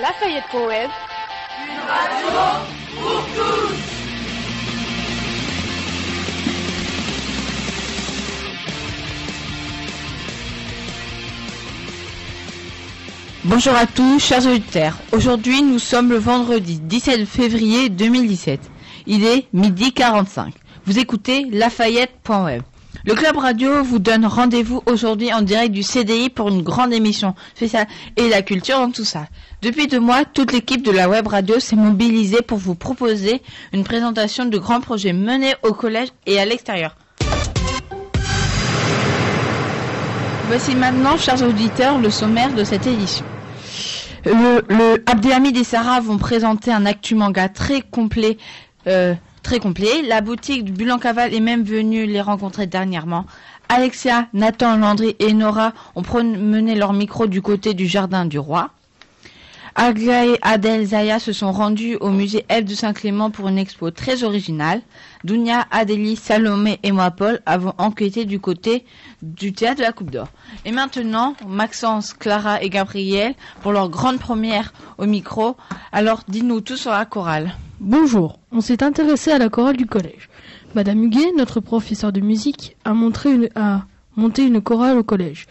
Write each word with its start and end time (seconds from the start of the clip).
Lafayette.web. 0.00 0.90
Une 1.60 1.80
radio 1.88 2.26
pour 2.94 3.24
tous 3.34 3.74
Bonjour 13.44 13.74
à 13.74 13.86
tous, 13.86 14.20
chers 14.20 14.46
auditeurs. 14.46 14.94
Aujourd'hui, 15.10 15.62
nous 15.62 15.80
sommes 15.80 16.10
le 16.10 16.18
vendredi 16.18 16.78
17 16.78 17.26
février 17.26 17.88
2017. 17.88 18.60
Il 19.08 19.24
est 19.24 19.48
midi 19.52 19.92
45. 19.92 20.54
Vous 20.86 21.00
écoutez 21.00 21.46
Lafayette.web. 21.50 22.62
Le 23.04 23.14
Club 23.14 23.36
Radio 23.36 23.82
vous 23.84 23.98
donne 23.98 24.26
rendez-vous 24.26 24.82
aujourd'hui 24.86 25.32
en 25.32 25.42
direct 25.42 25.72
du 25.72 25.82
CDI 25.82 26.30
pour 26.30 26.48
une 26.48 26.62
grande 26.62 26.92
émission 26.92 27.34
spéciale 27.54 27.86
et 28.16 28.28
la 28.28 28.42
culture 28.42 28.78
dans 28.78 28.90
tout 28.90 29.04
ça. 29.04 29.26
Depuis 29.62 29.86
deux 29.86 30.00
mois, 30.00 30.24
toute 30.24 30.52
l'équipe 30.52 30.82
de 30.84 30.90
la 30.90 31.08
web 31.08 31.26
radio 31.26 31.60
s'est 31.60 31.76
mobilisée 31.76 32.42
pour 32.42 32.58
vous 32.58 32.74
proposer 32.74 33.40
une 33.72 33.84
présentation 33.84 34.44
de 34.46 34.58
grands 34.58 34.80
projets 34.80 35.12
menés 35.12 35.54
au 35.62 35.72
collège 35.72 36.08
et 36.26 36.38
à 36.38 36.44
l'extérieur. 36.44 36.96
Voici 40.48 40.74
maintenant, 40.74 41.16
chers 41.18 41.42
auditeurs, 41.42 41.98
le 41.98 42.10
sommaire 42.10 42.52
de 42.54 42.64
cette 42.64 42.86
édition. 42.86 43.24
Le, 44.24 44.62
le 44.68 45.02
Abdelhamid 45.06 45.56
et 45.56 45.64
Sarah 45.64 46.00
vont 46.00 46.18
présenter 46.18 46.72
un 46.72 46.86
actu 46.86 47.14
manga 47.14 47.48
très 47.48 47.82
complet 47.82 48.38
euh, 48.86 49.14
très 49.48 49.60
complet. 49.60 50.02
La 50.02 50.20
boutique 50.20 50.62
du 50.62 50.72
Bulan 50.72 50.98
Caval 50.98 51.32
est 51.32 51.40
même 51.40 51.62
venue 51.62 52.04
les 52.04 52.20
rencontrer 52.20 52.66
dernièrement. 52.66 53.24
Alexia, 53.70 54.26
Nathan, 54.34 54.76
Landry 54.76 55.16
et 55.20 55.32
Nora 55.32 55.72
ont 55.94 56.02
promené 56.02 56.74
leur 56.74 56.92
micro 56.92 57.26
du 57.26 57.40
côté 57.40 57.72
du 57.72 57.86
jardin 57.86 58.26
du 58.26 58.38
roi. 58.38 58.68
Agla 59.74 60.26
et 60.26 60.38
Adèle 60.42 60.84
Zaya 60.88 61.18
se 61.18 61.32
sont 61.32 61.50
rendus 61.50 61.96
au 61.96 62.10
musée 62.10 62.44
F 62.50 62.62
de 62.62 62.74
Saint-Clément 62.74 63.30
pour 63.30 63.48
une 63.48 63.56
expo 63.56 63.90
très 63.90 64.22
originale. 64.22 64.82
Dounia, 65.24 65.66
Adélie, 65.70 66.16
Salomé 66.16 66.78
et 66.82 66.92
moi 66.92 67.10
Paul 67.10 67.40
avons 67.46 67.72
enquêté 67.78 68.26
du 68.26 68.40
côté 68.40 68.84
du 69.22 69.54
théâtre 69.54 69.78
de 69.78 69.84
la 69.84 69.92
Coupe 69.92 70.10
d'Or. 70.10 70.28
Et 70.66 70.72
maintenant, 70.72 71.32
Maxence, 71.46 72.12
Clara 72.12 72.62
et 72.62 72.68
Gabriel 72.68 73.34
pour 73.62 73.72
leur 73.72 73.88
grande 73.88 74.18
première 74.18 74.74
au 74.98 75.06
micro. 75.06 75.56
Alors 75.90 76.20
dis-nous 76.28 76.60
tout 76.60 76.76
sur 76.76 76.90
la 76.90 77.06
chorale. 77.06 77.54
Bonjour, 77.80 78.40
on 78.50 78.60
s'est 78.60 78.82
intéressé 78.82 79.30
à 79.30 79.38
la 79.38 79.48
chorale 79.48 79.76
du 79.76 79.86
collège. 79.86 80.28
Madame 80.74 81.00
Huguet, 81.04 81.30
notre 81.36 81.60
professeur 81.60 82.12
de 82.12 82.20
musique, 82.20 82.76
a, 82.84 82.92
montré 82.92 83.32
une, 83.32 83.48
a 83.54 83.82
monté 84.16 84.44
une 84.44 84.60
chorale 84.60 84.98
au 84.98 85.04
collège, 85.04 85.46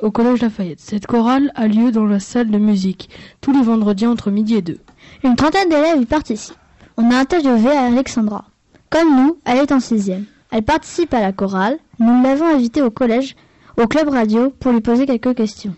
au 0.00 0.10
collège 0.10 0.40
Lafayette. 0.40 0.80
Cette 0.80 1.06
chorale 1.06 1.52
a 1.54 1.68
lieu 1.68 1.92
dans 1.92 2.06
la 2.06 2.20
salle 2.20 2.50
de 2.50 2.56
musique, 2.56 3.10
tous 3.42 3.52
les 3.52 3.60
vendredis 3.60 4.06
entre 4.06 4.30
midi 4.30 4.54
et 4.54 4.62
deux. 4.62 4.78
Une 5.24 5.36
trentaine 5.36 5.68
d'élèves 5.68 6.00
y 6.00 6.06
participent. 6.06 6.56
On 6.96 7.10
a 7.10 7.18
interviewé 7.18 7.68
Alexandra. 7.70 8.46
Comme 8.88 9.14
nous, 9.14 9.36
elle 9.44 9.58
est 9.58 9.72
en 9.72 9.80
sixième. 9.80 10.24
Elle 10.50 10.62
participe 10.62 11.12
à 11.12 11.20
la 11.20 11.32
chorale. 11.32 11.76
Nous 11.98 12.22
l'avons 12.22 12.46
invitée 12.46 12.80
au 12.80 12.90
collège, 12.90 13.36
au 13.76 13.86
club 13.86 14.08
radio, 14.08 14.54
pour 14.58 14.72
lui 14.72 14.80
poser 14.80 15.04
quelques 15.04 15.34
questions. 15.34 15.74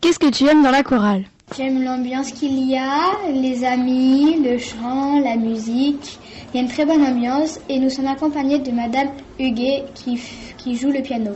Qu'est-ce 0.00 0.18
que 0.18 0.30
tu 0.30 0.46
aimes 0.46 0.62
dans 0.62 0.70
la 0.70 0.82
chorale? 0.82 1.24
J'aime 1.56 1.82
l'ambiance 1.82 2.32
qu'il 2.32 2.66
y 2.66 2.78
a, 2.78 3.12
les 3.30 3.62
amis, 3.64 4.36
le 4.42 4.56
chant, 4.56 5.20
la 5.20 5.36
musique. 5.36 6.18
Il 6.48 6.56
y 6.56 6.60
a 6.60 6.62
une 6.62 6.70
très 6.70 6.86
bonne 6.86 7.04
ambiance 7.04 7.60
et 7.68 7.78
nous 7.78 7.90
sommes 7.90 8.06
accompagnés 8.06 8.58
de 8.58 8.70
Madame 8.70 9.08
Huguet 9.38 9.84
qui, 9.94 10.18
qui 10.56 10.76
joue 10.76 10.90
le 10.90 11.02
piano. 11.02 11.32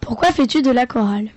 Pourquoi 0.00 0.32
fais-tu 0.32 0.60
de 0.60 0.70
la 0.70 0.84
chorale? 0.84 1.28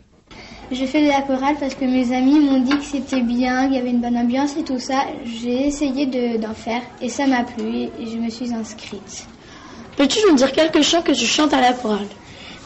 Je 0.71 0.85
fais 0.85 1.03
de 1.03 1.07
la 1.07 1.21
chorale 1.21 1.55
parce 1.59 1.75
que 1.75 1.85
mes 1.85 2.13
amis 2.13 2.39
m'ont 2.39 2.59
dit 2.59 2.77
que 2.77 2.83
c'était 2.83 3.21
bien, 3.21 3.65
qu'il 3.67 3.75
y 3.75 3.77
avait 3.77 3.91
une 3.91 4.01
bonne 4.01 4.17
ambiance 4.17 4.57
et 4.57 4.63
tout 4.63 4.79
ça. 4.79 5.05
J'ai 5.23 5.67
essayé 5.67 6.05
d'en 6.37 6.53
faire 6.53 6.81
et 7.01 7.07
ça 7.07 7.27
m'a 7.27 7.43
plu 7.43 7.89
et 7.99 8.05
je 8.11 8.17
me 8.17 8.29
suis 8.29 8.53
inscrite. 8.53 9.25
Peux-tu 9.95 10.19
nous 10.29 10.35
dire 10.35 10.51
quelques 10.51 10.81
chants 10.81 11.01
que 11.01 11.11
tu 11.13 11.25
chantes 11.25 11.53
à 11.53 11.61
la 11.61 11.73
chorale? 11.73 12.07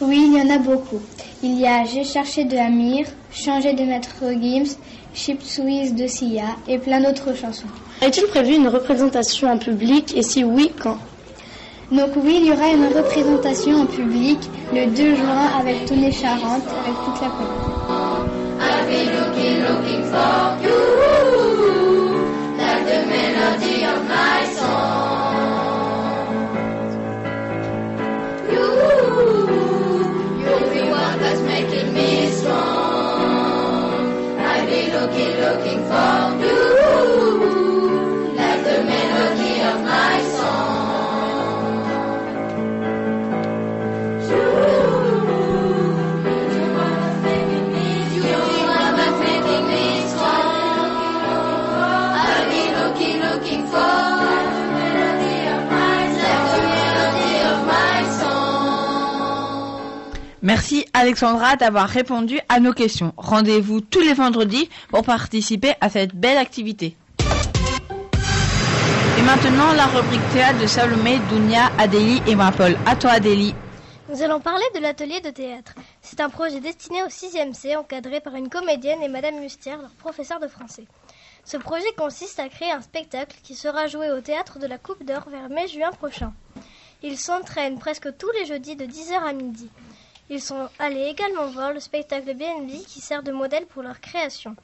Oui, 0.01 0.23
il 0.27 0.37
y 0.37 0.41
en 0.41 0.53
a 0.53 0.57
beaucoup. 0.57 1.01
Il 1.41 1.59
y 1.59 1.65
a 1.65 1.83
J'ai 1.85 2.03
cherché 2.03 2.43
de 2.45 2.57
Amir, 2.57 3.07
Changer 3.31 3.73
de 3.73 3.83
Maître 3.83 4.15
Gims, 4.41 4.77
Chip 5.15 5.41
Suisse 5.41 5.95
de 5.95 6.07
Sia 6.07 6.43
et 6.67 6.77
plein 6.77 6.99
d'autres 6.99 7.33
chansons. 7.33 7.67
Est-il 8.01 8.25
prévu 8.25 8.55
une 8.55 8.67
représentation 8.67 9.49
en 9.49 9.57
public 9.57 10.13
et 10.15 10.21
si 10.21 10.43
oui, 10.43 10.71
quand? 10.77 10.97
Donc 11.89 12.09
oui, 12.17 12.39
il 12.41 12.47
y 12.47 12.51
aura 12.51 12.67
une 12.67 12.87
représentation 12.87 13.83
en 13.83 13.85
public 13.85 14.39
le 14.73 14.87
2 14.87 15.15
juin 15.15 15.47
avec 15.57 15.85
Tony 15.85 16.11
Charente, 16.11 16.63
avec 16.83 16.95
toute 17.05 17.21
la 17.21 17.29
famille. 17.29 17.55
Looking, 35.05 35.39
looking 35.39 35.81
for 35.87 36.45
you, 36.45 36.64
Alexandra 60.93 61.55
d'avoir 61.55 61.87
répondu 61.87 62.39
à 62.49 62.59
nos 62.59 62.73
questions. 62.73 63.13
Rendez-vous 63.15 63.81
tous 63.81 64.01
les 64.01 64.13
vendredis 64.13 64.69
pour 64.89 65.03
participer 65.03 65.73
à 65.79 65.89
cette 65.89 66.15
belle 66.15 66.37
activité. 66.37 66.97
Et 69.17 69.21
maintenant, 69.21 69.71
la 69.73 69.85
rubrique 69.85 70.29
théâtre 70.33 70.59
de 70.59 70.67
Salomé, 70.67 71.19
Dounia, 71.29 71.71
Adélie 71.77 72.21
et 72.27 72.35
Paul. 72.57 72.77
À 72.85 72.95
toi 72.95 73.11
Adélie. 73.11 73.55
Nous 74.09 74.21
allons 74.21 74.39
parler 74.39 74.65
de 74.75 74.79
l'atelier 74.79 75.19
de 75.21 75.29
théâtre. 75.29 75.73
C'est 76.01 76.19
un 76.19 76.29
projet 76.29 76.59
destiné 76.59 77.01
au 77.03 77.07
6e 77.07 77.53
C, 77.53 77.75
encadré 77.75 78.19
par 78.19 78.35
une 78.35 78.49
comédienne 78.49 79.01
et 79.01 79.07
Madame 79.07 79.39
Mustière, 79.39 79.81
leur 79.81 79.91
professeur 79.91 80.39
de 80.39 80.47
français. 80.47 80.85
Ce 81.43 81.57
projet 81.57 81.91
consiste 81.97 82.39
à 82.39 82.49
créer 82.49 82.71
un 82.71 82.81
spectacle 82.81 83.37
qui 83.43 83.55
sera 83.55 83.87
joué 83.87 84.11
au 84.11 84.21
théâtre 84.21 84.59
de 84.59 84.67
la 84.67 84.77
Coupe 84.77 85.03
d'Or 85.05 85.29
vers 85.29 85.49
mai-juin 85.49 85.91
prochain. 85.91 86.33
Il 87.01 87.17
s'entraîne 87.17 87.79
presque 87.79 88.15
tous 88.17 88.31
les 88.31 88.45
jeudis 88.45 88.75
de 88.75 88.85
10h 88.85 89.13
à 89.27 89.33
midi. 89.33 89.69
Ils 90.29 90.41
sont 90.41 90.69
allés 90.79 91.05
également 91.05 91.47
voir 91.47 91.71
le 91.71 91.79
spectacle 91.79 92.33
BNB 92.33 92.83
qui 92.87 92.99
sert 92.99 93.21
de 93.23 93.31
modèle 93.31 93.65
pour 93.67 93.83
leur 93.83 93.99
création. 94.01 94.55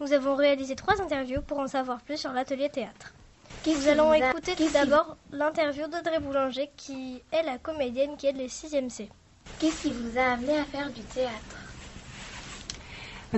Nous 0.00 0.12
avons 0.12 0.34
réalisé 0.34 0.74
trois 0.74 1.00
interviews 1.02 1.42
pour 1.42 1.58
en 1.58 1.68
savoir 1.68 2.00
plus 2.00 2.16
sur 2.16 2.32
l'atelier 2.32 2.70
théâtre. 2.70 3.12
Nous 3.66 3.88
allons 3.88 4.12
écouter 4.14 4.56
tout 4.56 4.70
d'abord 4.72 5.16
l'interview 5.30 5.86
d'Audrey 5.86 6.18
Boulanger 6.18 6.70
qui 6.76 7.22
est 7.30 7.42
la 7.42 7.58
comédienne 7.58 8.16
qui 8.16 8.26
aide 8.26 8.36
les 8.38 8.48
6e 8.48 8.88
C. 8.88 9.08
Qu'est-ce 9.60 9.82
qui 9.82 9.92
vous 9.92 10.18
a 10.18 10.32
amené 10.32 10.58
à 10.58 10.64
faire 10.64 10.90
du 10.90 11.02
théâtre? 11.02 11.61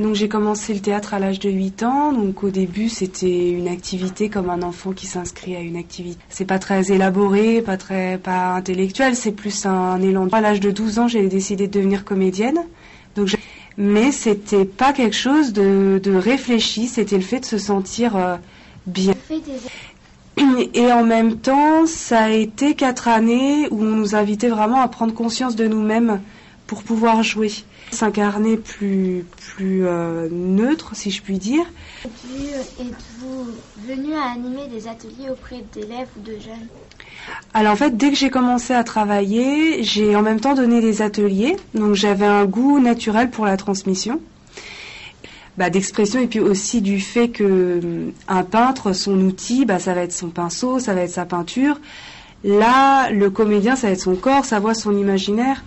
Donc 0.00 0.14
j'ai 0.14 0.28
commencé 0.28 0.74
le 0.74 0.80
théâtre 0.80 1.14
à 1.14 1.18
l'âge 1.18 1.38
de 1.38 1.50
8 1.50 1.82
ans. 1.84 2.12
Donc 2.12 2.42
au 2.42 2.50
début 2.50 2.88
c'était 2.88 3.50
une 3.50 3.68
activité 3.68 4.28
comme 4.28 4.50
un 4.50 4.62
enfant 4.62 4.92
qui 4.92 5.06
s'inscrit 5.06 5.54
à 5.54 5.60
une 5.60 5.76
activité. 5.76 6.18
C'est 6.28 6.44
pas 6.44 6.58
très 6.58 6.92
élaboré, 6.92 7.62
pas 7.62 7.76
très 7.76 8.18
pas 8.18 8.54
intellectuel, 8.54 9.14
c'est 9.14 9.32
plus 9.32 9.66
un 9.66 10.00
élan. 10.02 10.28
À 10.32 10.40
l'âge 10.40 10.60
de 10.60 10.70
12 10.70 10.98
ans 10.98 11.08
j'ai 11.08 11.26
décidé 11.28 11.68
de 11.68 11.72
devenir 11.72 12.04
comédienne. 12.04 12.58
Donc 13.14 13.36
mais 13.76 14.12
c'était 14.12 14.64
pas 14.64 14.92
quelque 14.92 15.16
chose 15.16 15.52
de, 15.52 16.00
de 16.02 16.14
réfléchi, 16.14 16.86
c'était 16.86 17.16
le 17.16 17.22
fait 17.22 17.40
de 17.40 17.44
se 17.44 17.58
sentir 17.58 18.16
euh, 18.16 18.36
bien. 18.86 19.14
Et 20.74 20.92
en 20.92 21.04
même 21.04 21.36
temps, 21.36 21.86
ça 21.86 22.24
a 22.24 22.30
été 22.30 22.74
quatre 22.74 23.06
années 23.06 23.68
où 23.70 23.82
on 23.82 23.96
nous 23.96 24.14
invitait 24.16 24.48
vraiment 24.48 24.80
à 24.80 24.88
prendre 24.88 25.14
conscience 25.14 25.54
de 25.54 25.66
nous-mêmes 25.66 26.20
pour 26.66 26.82
pouvoir 26.82 27.22
jouer 27.22 27.52
s'incarner 27.90 28.56
plus, 28.56 29.24
plus 29.54 29.86
euh, 29.86 30.28
neutre, 30.30 30.90
si 30.94 31.10
je 31.10 31.22
puis 31.22 31.38
dire. 31.38 31.64
Êtes-vous 32.04 33.46
venu 33.86 34.14
à 34.14 34.32
animer 34.32 34.66
des 34.68 34.88
ateliers 34.88 35.30
auprès 35.30 35.64
d'élèves 35.72 36.08
ou 36.18 36.22
de 36.22 36.32
jeunes? 36.32 36.68
Alors 37.52 37.72
en 37.72 37.76
fait, 37.76 37.96
dès 37.96 38.10
que 38.10 38.16
j'ai 38.16 38.30
commencé 38.30 38.74
à 38.74 38.84
travailler, 38.84 39.82
j'ai 39.82 40.16
en 40.16 40.22
même 40.22 40.40
temps 40.40 40.54
donné 40.54 40.80
des 40.80 41.02
ateliers. 41.02 41.56
Donc 41.74 41.94
j'avais 41.94 42.26
un 42.26 42.44
goût 42.44 42.80
naturel 42.80 43.30
pour 43.30 43.46
la 43.46 43.56
transmission. 43.56 44.20
Bah, 45.56 45.70
d'expression 45.70 46.18
et 46.18 46.26
puis 46.26 46.40
aussi 46.40 46.80
du 46.80 46.98
fait 46.98 47.28
que 47.28 47.78
hum, 47.78 48.12
un 48.26 48.42
peintre, 48.42 48.92
son 48.92 49.20
outil, 49.20 49.64
bah, 49.64 49.78
ça 49.78 49.94
va 49.94 50.02
être 50.02 50.12
son 50.12 50.28
pinceau, 50.28 50.80
ça 50.80 50.94
va 50.94 51.02
être 51.02 51.12
sa 51.12 51.24
peinture. 51.24 51.80
Là, 52.42 53.10
le 53.10 53.30
comédien, 53.30 53.76
ça 53.76 53.86
va 53.86 53.92
être 53.92 54.00
son 54.00 54.16
corps, 54.16 54.44
sa 54.44 54.58
voix, 54.58 54.74
son 54.74 54.96
imaginaire. 54.96 55.64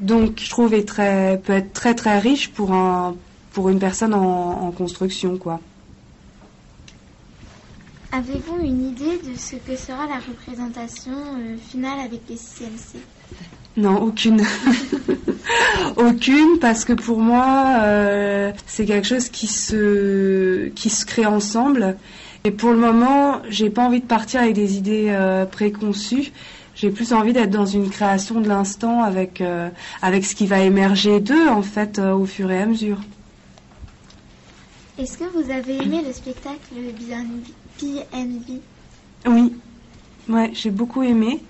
Donc, 0.00 0.40
je 0.42 0.50
trouve 0.50 0.74
est 0.74 0.88
très, 0.88 1.40
peut 1.44 1.52
être 1.52 1.72
très 1.72 1.94
très 1.94 2.18
riche 2.18 2.50
pour 2.50 2.72
un 2.72 3.16
pour 3.52 3.68
une 3.68 3.78
personne 3.78 4.14
en, 4.14 4.68
en 4.68 4.70
construction, 4.70 5.36
quoi. 5.36 5.60
Avez-vous 8.12 8.58
une 8.64 8.88
idée 8.88 9.18
de 9.18 9.36
ce 9.36 9.54
que 9.56 9.76
sera 9.76 10.06
la 10.06 10.16
représentation 10.16 11.12
euh, 11.12 11.56
finale 11.70 12.00
avec 12.00 12.22
les 12.28 12.36
CMC 12.36 13.00
Non, 13.76 14.02
aucune. 14.02 14.42
aucune, 15.96 16.58
parce 16.60 16.84
que 16.84 16.92
pour 16.92 17.20
moi, 17.20 17.76
euh, 17.82 18.52
c'est 18.66 18.84
quelque 18.84 19.06
chose 19.06 19.28
qui 19.28 19.46
se, 19.46 20.68
qui 20.70 20.90
se 20.90 21.06
crée 21.06 21.26
ensemble. 21.26 21.96
Et 22.42 22.50
pour 22.50 22.70
le 22.70 22.78
moment, 22.78 23.42
j'ai 23.48 23.70
pas 23.70 23.82
envie 23.82 24.00
de 24.00 24.06
partir 24.06 24.40
avec 24.40 24.54
des 24.54 24.76
idées 24.76 25.08
euh, 25.10 25.44
préconçues. 25.44 26.32
J'ai 26.80 26.88
plus 26.90 27.12
envie 27.12 27.34
d'être 27.34 27.50
dans 27.50 27.66
une 27.66 27.90
création 27.90 28.40
de 28.40 28.48
l'instant 28.48 29.02
avec, 29.02 29.42
euh, 29.42 29.68
avec 30.00 30.24
ce 30.24 30.34
qui 30.34 30.46
va 30.46 30.60
émerger 30.60 31.20
d'eux, 31.20 31.46
en 31.50 31.60
fait, 31.60 31.98
euh, 31.98 32.14
au 32.14 32.24
fur 32.24 32.50
et 32.50 32.62
à 32.62 32.64
mesure. 32.64 32.96
Est-ce 34.96 35.18
que 35.18 35.24
vous 35.24 35.50
avez 35.50 35.76
aimé 35.82 36.00
le 36.06 36.10
spectacle 36.14 36.58
BNB 36.72 38.60
Oui, 39.26 39.52
ouais, 40.30 40.50
j'ai 40.54 40.70
beaucoup 40.70 41.02
aimé. 41.02 41.42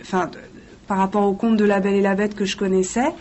Enfin, 0.00 0.28
par 0.88 0.98
rapport 0.98 1.26
au 1.28 1.34
conte 1.34 1.56
de 1.56 1.64
La 1.64 1.78
Belle 1.78 1.94
et 1.94 2.02
la 2.02 2.16
Bête 2.16 2.34
que 2.34 2.44
je 2.44 2.56
connaissais, 2.56 3.12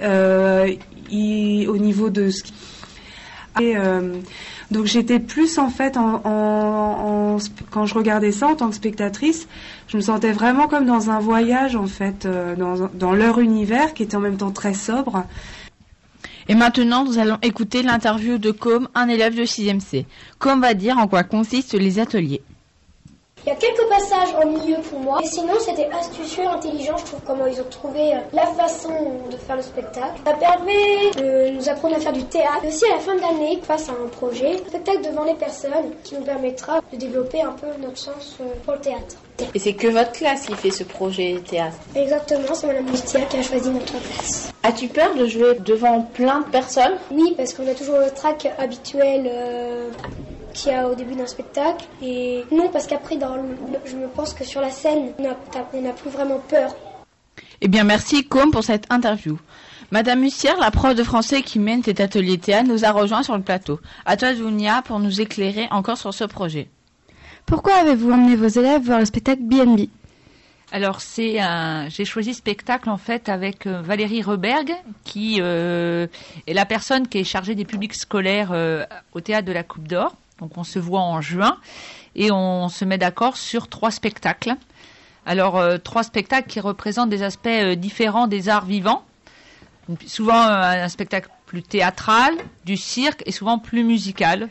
euh, 0.00 0.74
il- 1.10 1.68
au 1.68 1.76
niveau 1.76 2.08
de 2.08 2.30
ce 2.30 2.44
qui... 2.44 2.54
Et, 3.60 3.76
donc 4.72 4.86
j'étais 4.86 5.20
plus 5.20 5.58
en 5.58 5.68
fait 5.68 5.96
en, 5.96 7.38
quand 7.70 7.86
je 7.86 7.94
regardais 7.94 8.32
ça 8.32 8.48
en 8.48 8.56
tant 8.56 8.68
que 8.68 8.74
spectatrice, 8.74 9.46
je 9.88 9.96
me 9.96 10.02
sentais 10.02 10.32
vraiment 10.32 10.66
comme 10.66 10.86
dans 10.86 11.10
un 11.10 11.20
voyage 11.20 11.76
en 11.76 11.86
fait 11.86 12.26
euh, 12.26 12.56
dans, 12.56 12.88
dans 12.94 13.12
leur 13.12 13.38
univers 13.38 13.94
qui 13.94 14.02
était 14.02 14.16
en 14.16 14.20
même 14.20 14.36
temps 14.38 14.50
très 14.50 14.74
sobre. 14.74 15.24
Et 16.48 16.54
maintenant, 16.54 17.04
nous 17.04 17.18
allons 17.18 17.38
écouter 17.42 17.82
l'interview 17.82 18.36
de 18.36 18.50
Com, 18.50 18.88
un 18.94 19.08
élève 19.08 19.36
de 19.36 19.44
6e 19.44 19.80
C. 19.80 20.06
Com 20.40 20.60
va 20.60 20.74
dire 20.74 20.98
en 20.98 21.06
quoi 21.06 21.22
consistent 21.22 21.74
les 21.74 22.00
ateliers. 22.00 22.42
Il 23.44 23.48
y 23.48 23.52
a 23.52 23.56
quelques 23.56 23.88
passages 23.88 24.34
ennuyeux 24.40 24.80
pour 24.88 25.00
moi, 25.00 25.18
et 25.20 25.26
sinon 25.26 25.54
c'était 25.58 25.88
astucieux, 25.92 26.46
intelligent, 26.46 26.96
je 26.96 27.06
trouve 27.06 27.20
comment 27.26 27.46
ils 27.46 27.60
ont 27.60 27.68
trouvé 27.68 28.14
euh, 28.14 28.18
la 28.32 28.46
façon 28.46 28.92
de 29.30 29.36
faire 29.36 29.56
le 29.56 29.62
spectacle. 29.62 30.20
Ça 30.24 30.34
permet 30.34 31.10
de 31.16 31.50
nous 31.50 31.68
apprendre 31.68 31.96
à 31.96 31.98
faire 31.98 32.12
du 32.12 32.22
théâtre, 32.22 32.64
et 32.64 32.68
aussi 32.68 32.84
à 32.84 32.94
la 32.94 33.00
fin 33.00 33.16
de 33.16 33.20
l'année, 33.20 33.60
face 33.64 33.88
à 33.88 33.92
un 33.92 34.06
projet, 34.06 34.54
un 34.64 34.68
spectacle 34.68 35.02
devant 35.02 35.24
les 35.24 35.34
personnes 35.34 35.90
qui 36.04 36.14
nous 36.14 36.22
permettra 36.22 36.80
de 36.92 36.96
développer 36.96 37.42
un 37.42 37.50
peu 37.50 37.66
notre 37.80 37.98
sens 37.98 38.36
euh, 38.40 38.44
pour 38.64 38.74
le 38.74 38.80
théâtre. 38.80 39.16
Et 39.54 39.58
c'est 39.58 39.72
que 39.74 39.88
votre 39.88 40.12
classe 40.12 40.46
qui 40.46 40.54
fait 40.54 40.70
ce 40.70 40.84
projet 40.84 41.40
théâtre. 41.44 41.76
Exactement, 41.96 42.54
c'est 42.54 42.68
Madame 42.68 42.84
Bustia 42.84 43.22
qui 43.22 43.38
a 43.38 43.42
choisi 43.42 43.70
notre 43.70 43.98
place. 43.98 44.52
As-tu 44.62 44.86
peur 44.86 45.16
de 45.16 45.26
jouer 45.26 45.54
devant 45.54 46.02
plein 46.02 46.40
de 46.40 46.46
personnes? 46.46 46.96
Oui, 47.10 47.34
parce 47.36 47.52
qu'on 47.54 47.66
a 47.66 47.74
toujours 47.74 47.98
le 47.98 48.10
track 48.12 48.48
habituel 48.56 49.28
euh, 49.28 49.90
qu'il 50.52 50.72
y 50.72 50.74
a 50.74 50.88
au 50.88 50.94
début 50.94 51.14
d'un 51.14 51.26
spectacle. 51.26 51.84
Et 52.02 52.44
non, 52.50 52.68
parce 52.68 52.86
qu'après, 52.86 53.16
dans 53.16 53.36
le- 53.36 53.42
je 53.84 53.96
me 53.96 54.06
pense 54.08 54.34
que 54.34 54.44
sur 54.44 54.60
la 54.60 54.70
scène, 54.70 55.12
on 55.18 55.80
n'a 55.82 55.92
plus 55.92 56.10
vraiment 56.10 56.40
peur. 56.48 56.74
Eh 57.60 57.68
bien, 57.68 57.84
merci 57.84 58.24
Com 58.26 58.50
pour 58.50 58.64
cette 58.64 58.86
interview. 58.92 59.38
Madame 59.90 60.20
Mussière, 60.20 60.58
la 60.58 60.70
prof 60.70 60.94
de 60.94 61.02
français 61.02 61.42
qui 61.42 61.58
mène 61.58 61.82
cet 61.82 62.00
atelier 62.00 62.38
théâtre, 62.38 62.68
nous 62.68 62.84
a 62.84 62.90
rejoint 62.92 63.22
sur 63.22 63.36
le 63.36 63.42
plateau. 63.42 63.78
À 64.06 64.16
toi, 64.16 64.32
Dunia, 64.32 64.82
pour 64.82 64.98
nous 65.00 65.20
éclairer 65.20 65.68
encore 65.70 65.98
sur 65.98 66.14
ce 66.14 66.24
projet. 66.24 66.68
Pourquoi 67.46 67.74
avez-vous 67.74 68.10
emmené 68.10 68.36
vos 68.36 68.46
élèves 68.46 68.82
voir 68.82 69.00
le 69.00 69.04
spectacle 69.04 69.42
BNB 69.42 69.88
Alors 70.70 71.00
c'est 71.02 71.40
un, 71.40 71.88
j'ai 71.90 72.04
choisi 72.04 72.32
spectacle 72.34 72.88
en 72.88 72.96
fait 72.96 73.28
avec 73.28 73.66
euh, 73.66 73.82
Valérie 73.82 74.22
Reberg 74.22 74.72
qui 75.04 75.38
euh, 75.40 76.06
est 76.46 76.54
la 76.54 76.64
personne 76.64 77.08
qui 77.08 77.18
est 77.18 77.24
chargée 77.24 77.54
des 77.54 77.64
publics 77.64 77.94
scolaires 77.94 78.50
euh, 78.52 78.84
au 79.12 79.20
théâtre 79.20 79.46
de 79.46 79.52
la 79.52 79.64
Coupe 79.64 79.88
d'Or. 79.88 80.14
Donc 80.42 80.58
on 80.58 80.64
se 80.64 80.80
voit 80.80 81.00
en 81.00 81.20
juin 81.20 81.56
et 82.16 82.32
on 82.32 82.68
se 82.68 82.84
met 82.84 82.98
d'accord 82.98 83.36
sur 83.36 83.68
trois 83.68 83.92
spectacles. 83.92 84.56
Alors 85.24 85.56
euh, 85.56 85.78
trois 85.78 86.02
spectacles 86.02 86.48
qui 86.48 86.58
représentent 86.58 87.10
des 87.10 87.22
aspects 87.22 87.46
euh, 87.46 87.76
différents 87.76 88.26
des 88.26 88.48
arts 88.48 88.66
vivants. 88.66 89.04
Souvent 90.04 90.42
euh, 90.42 90.84
un 90.84 90.88
spectacle 90.88 91.28
plus 91.46 91.62
théâtral, 91.62 92.34
du 92.64 92.76
cirque 92.76 93.22
et 93.24 93.30
souvent 93.30 93.58
plus 93.58 93.84
musical. 93.84 94.48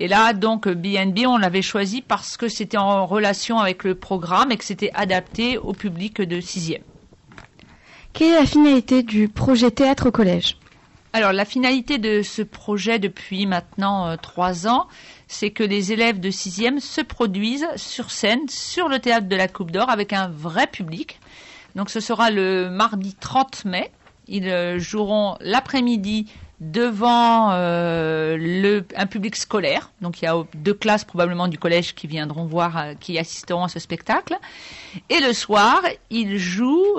Et 0.00 0.08
là, 0.08 0.32
donc, 0.32 0.66
BNB, 0.66 1.20
on 1.28 1.38
l'avait 1.38 1.62
choisi 1.62 2.02
parce 2.02 2.36
que 2.36 2.48
c'était 2.48 2.78
en 2.78 3.06
relation 3.06 3.60
avec 3.60 3.84
le 3.84 3.94
programme 3.94 4.50
et 4.50 4.56
que 4.56 4.64
c'était 4.64 4.90
adapté 4.94 5.56
au 5.56 5.72
public 5.72 6.20
de 6.20 6.40
6e. 6.40 6.80
Quelle 8.12 8.32
est 8.32 8.40
la 8.40 8.46
finalité 8.46 9.04
du 9.04 9.28
projet 9.28 9.70
théâtre 9.70 10.08
au 10.08 10.10
collège? 10.10 10.56
Alors, 11.14 11.32
la 11.32 11.44
finalité 11.44 11.98
de 11.98 12.22
ce 12.22 12.42
projet 12.42 12.98
depuis 12.98 13.46
maintenant 13.46 14.08
euh, 14.08 14.16
trois 14.16 14.66
ans, 14.66 14.88
c'est 15.28 15.52
que 15.52 15.62
les 15.62 15.92
élèves 15.92 16.18
de 16.18 16.28
6e 16.28 16.80
se 16.80 17.02
produisent 17.02 17.68
sur 17.76 18.10
scène, 18.10 18.48
sur 18.48 18.88
le 18.88 18.98
théâtre 18.98 19.28
de 19.28 19.36
la 19.36 19.46
Coupe 19.46 19.70
d'Or, 19.70 19.88
avec 19.90 20.12
un 20.12 20.26
vrai 20.26 20.66
public. 20.66 21.20
Donc, 21.76 21.88
ce 21.88 22.00
sera 22.00 22.32
le 22.32 22.68
mardi 22.68 23.14
30 23.14 23.64
mai. 23.64 23.92
Ils 24.26 24.48
euh, 24.48 24.80
joueront 24.80 25.36
l'après-midi 25.38 26.26
devant 26.58 27.52
euh, 27.52 28.36
le, 28.36 28.84
un 28.96 29.06
public 29.06 29.36
scolaire. 29.36 29.92
Donc 30.00 30.20
il 30.20 30.24
y 30.24 30.28
a 30.28 30.34
deux 30.54 30.74
classes 30.74 31.04
probablement 31.04 31.46
du 31.46 31.58
collège 31.58 31.94
qui 31.94 32.06
viendront 32.06 32.46
voir, 32.46 32.86
qui 33.00 33.18
assisteront 33.18 33.64
à 33.64 33.68
ce 33.68 33.78
spectacle. 33.78 34.36
Et 35.10 35.20
le 35.20 35.32
soir, 35.32 35.82
ils 36.10 36.38
jouent 36.38 36.96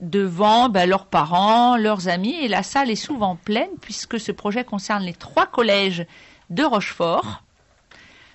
devant 0.00 0.68
ben, 0.68 0.88
leurs 0.88 1.06
parents, 1.06 1.76
leurs 1.76 2.08
amis. 2.08 2.36
Et 2.40 2.48
la 2.48 2.62
salle 2.62 2.90
est 2.90 2.96
souvent 2.96 3.36
pleine 3.36 3.70
puisque 3.80 4.20
ce 4.20 4.32
projet 4.32 4.64
concerne 4.64 5.02
les 5.02 5.14
trois 5.14 5.46
collèges 5.46 6.06
de 6.50 6.64
Rochefort. 6.64 7.42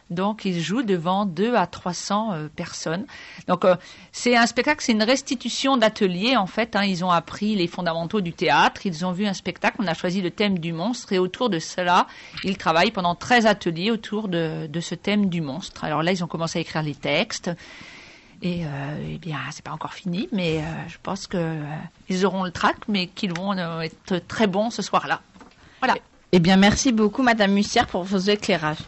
Donc, 0.09 0.45
ils 0.45 0.61
jouent 0.61 0.83
devant 0.83 1.25
2 1.25 1.55
à 1.55 1.65
300 1.65 2.33
euh, 2.33 2.47
personnes. 2.47 3.05
Donc, 3.47 3.65
euh, 3.65 3.75
c'est 4.11 4.35
un 4.35 4.45
spectacle, 4.45 4.83
c'est 4.83 4.91
une 4.91 5.03
restitution 5.03 5.77
d'atelier, 5.77 6.37
en 6.37 6.45
fait. 6.45 6.75
Hein. 6.75 6.83
Ils 6.83 7.03
ont 7.03 7.09
appris 7.09 7.55
les 7.55 7.67
fondamentaux 7.67 8.21
du 8.21 8.33
théâtre, 8.33 8.85
ils 8.85 9.05
ont 9.05 9.11
vu 9.11 9.25
un 9.25 9.33
spectacle, 9.33 9.77
on 9.79 9.87
a 9.87 9.93
choisi 9.93 10.21
le 10.21 10.29
thème 10.29 10.59
du 10.59 10.73
monstre, 10.73 11.13
et 11.13 11.19
autour 11.19 11.49
de 11.49 11.57
cela, 11.57 12.07
ils 12.43 12.57
travaillent 12.57 12.91
pendant 12.91 13.15
13 13.15 13.45
ateliers 13.45 13.91
autour 13.91 14.27
de, 14.27 14.67
de 14.67 14.79
ce 14.79 14.93
thème 14.93 15.29
du 15.29 15.41
monstre. 15.41 15.83
Alors 15.83 16.03
là, 16.03 16.11
ils 16.11 16.23
ont 16.23 16.27
commencé 16.27 16.59
à 16.59 16.61
écrire 16.61 16.83
les 16.83 16.95
textes. 16.95 17.49
Et 18.45 18.65
euh, 18.65 18.67
eh 19.09 19.17
bien, 19.19 19.37
c'est 19.51 19.63
pas 19.63 19.71
encore 19.71 19.93
fini, 19.93 20.27
mais 20.33 20.57
euh, 20.57 20.63
je 20.89 20.97
pense 21.01 21.27
que 21.27 21.37
euh, 21.37 21.63
ils 22.09 22.25
auront 22.25 22.43
le 22.43 22.51
trac, 22.51 22.75
mais 22.89 23.07
qu'ils 23.07 23.33
vont 23.33 23.57
euh, 23.57 23.79
être 23.79 24.17
très 24.27 24.47
bons 24.47 24.69
ce 24.69 24.81
soir-là. 24.81 25.21
Voilà. 25.79 25.95
Eh 26.33 26.39
bien, 26.39 26.57
merci 26.57 26.91
beaucoup, 26.91 27.23
Madame 27.23 27.53
Mussière, 27.53 27.87
pour 27.87 28.03
vos 28.03 28.17
éclairages. 28.17 28.79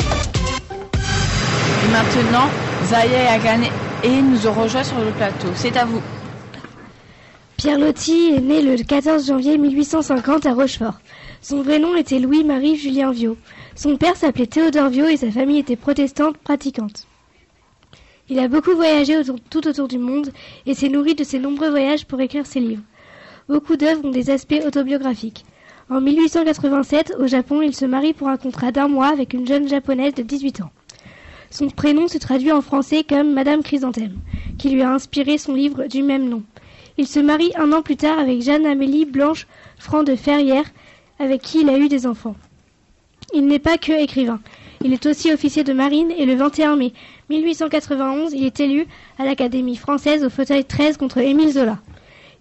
Et 0.00 1.92
maintenant, 1.92 2.48
Zaya 2.84 3.24
et 3.24 3.26
Agane 3.26 3.64
et 4.02 4.22
nous 4.22 4.46
ont 4.46 4.54
rejoint 4.54 4.84
sur 4.84 4.98
le 4.98 5.10
plateau. 5.10 5.48
C'est 5.56 5.76
à 5.76 5.84
vous. 5.84 6.00
Pierre 7.58 7.78
Loti 7.78 8.32
est 8.34 8.40
né 8.40 8.62
le 8.62 8.82
14 8.82 9.26
janvier 9.26 9.58
1850 9.58 10.46
à 10.46 10.54
Rochefort. 10.54 11.00
Son 11.42 11.62
vrai 11.62 11.78
nom 11.78 11.94
était 11.96 12.18
Louis-Marie 12.18 12.76
Julien 12.76 13.12
Viau. 13.12 13.36
Son 13.76 13.98
père 13.98 14.16
s'appelait 14.16 14.46
Théodore 14.46 14.88
Viau 14.88 15.06
et 15.06 15.18
sa 15.18 15.30
famille 15.30 15.58
était 15.58 15.76
protestante 15.76 16.38
pratiquante. 16.38 17.06
Il 18.32 18.38
a 18.38 18.48
beaucoup 18.48 18.74
voyagé 18.74 19.14
tout 19.50 19.68
autour 19.68 19.88
du 19.88 19.98
monde 19.98 20.30
et 20.64 20.72
s'est 20.72 20.88
nourri 20.88 21.14
de 21.14 21.22
ses 21.22 21.38
nombreux 21.38 21.68
voyages 21.68 22.06
pour 22.06 22.18
écrire 22.22 22.46
ses 22.46 22.60
livres. 22.60 22.80
Beaucoup 23.46 23.76
d'œuvres 23.76 24.06
ont 24.06 24.10
des 24.10 24.30
aspects 24.30 24.62
autobiographiques. 24.66 25.44
En 25.90 26.00
1887, 26.00 27.16
au 27.18 27.26
Japon, 27.26 27.60
il 27.60 27.76
se 27.76 27.84
marie 27.84 28.14
pour 28.14 28.28
un 28.28 28.38
contrat 28.38 28.72
d'un 28.72 28.88
mois 28.88 29.08
avec 29.08 29.34
une 29.34 29.46
jeune 29.46 29.68
japonaise 29.68 30.14
de 30.14 30.22
18 30.22 30.62
ans. 30.62 30.70
Son 31.50 31.68
prénom 31.68 32.08
se 32.08 32.16
traduit 32.16 32.52
en 32.52 32.62
français 32.62 33.04
comme 33.06 33.34
Madame 33.34 33.62
Chrysanthème, 33.62 34.16
qui 34.56 34.70
lui 34.70 34.80
a 34.80 34.90
inspiré 34.90 35.36
son 35.36 35.52
livre 35.52 35.84
du 35.84 36.02
même 36.02 36.26
nom. 36.26 36.42
Il 36.96 37.06
se 37.06 37.20
marie 37.20 37.52
un 37.56 37.70
an 37.72 37.82
plus 37.82 37.96
tard 37.96 38.18
avec 38.18 38.40
Jeanne-Amélie 38.40 39.04
Blanche 39.04 39.46
Franc 39.76 40.04
de 40.04 40.16
Ferrières, 40.16 40.72
avec 41.18 41.42
qui 41.42 41.60
il 41.60 41.68
a 41.68 41.76
eu 41.76 41.90
des 41.90 42.06
enfants. 42.06 42.36
Il 43.34 43.46
n'est 43.46 43.58
pas 43.58 43.76
que 43.76 43.92
écrivain. 43.92 44.40
Il 44.84 44.92
est 44.92 45.06
aussi 45.06 45.32
officier 45.32 45.62
de 45.62 45.72
marine 45.72 46.10
et 46.10 46.26
le 46.26 46.34
21 46.34 46.74
mai 46.74 46.92
1891, 47.30 48.32
il 48.34 48.44
est 48.44 48.60
élu 48.60 48.86
à 49.18 49.24
l'Académie 49.24 49.76
française 49.76 50.24
au 50.24 50.30
fauteuil 50.30 50.64
13 50.64 50.96
contre 50.96 51.18
Émile 51.18 51.52
Zola. 51.52 51.78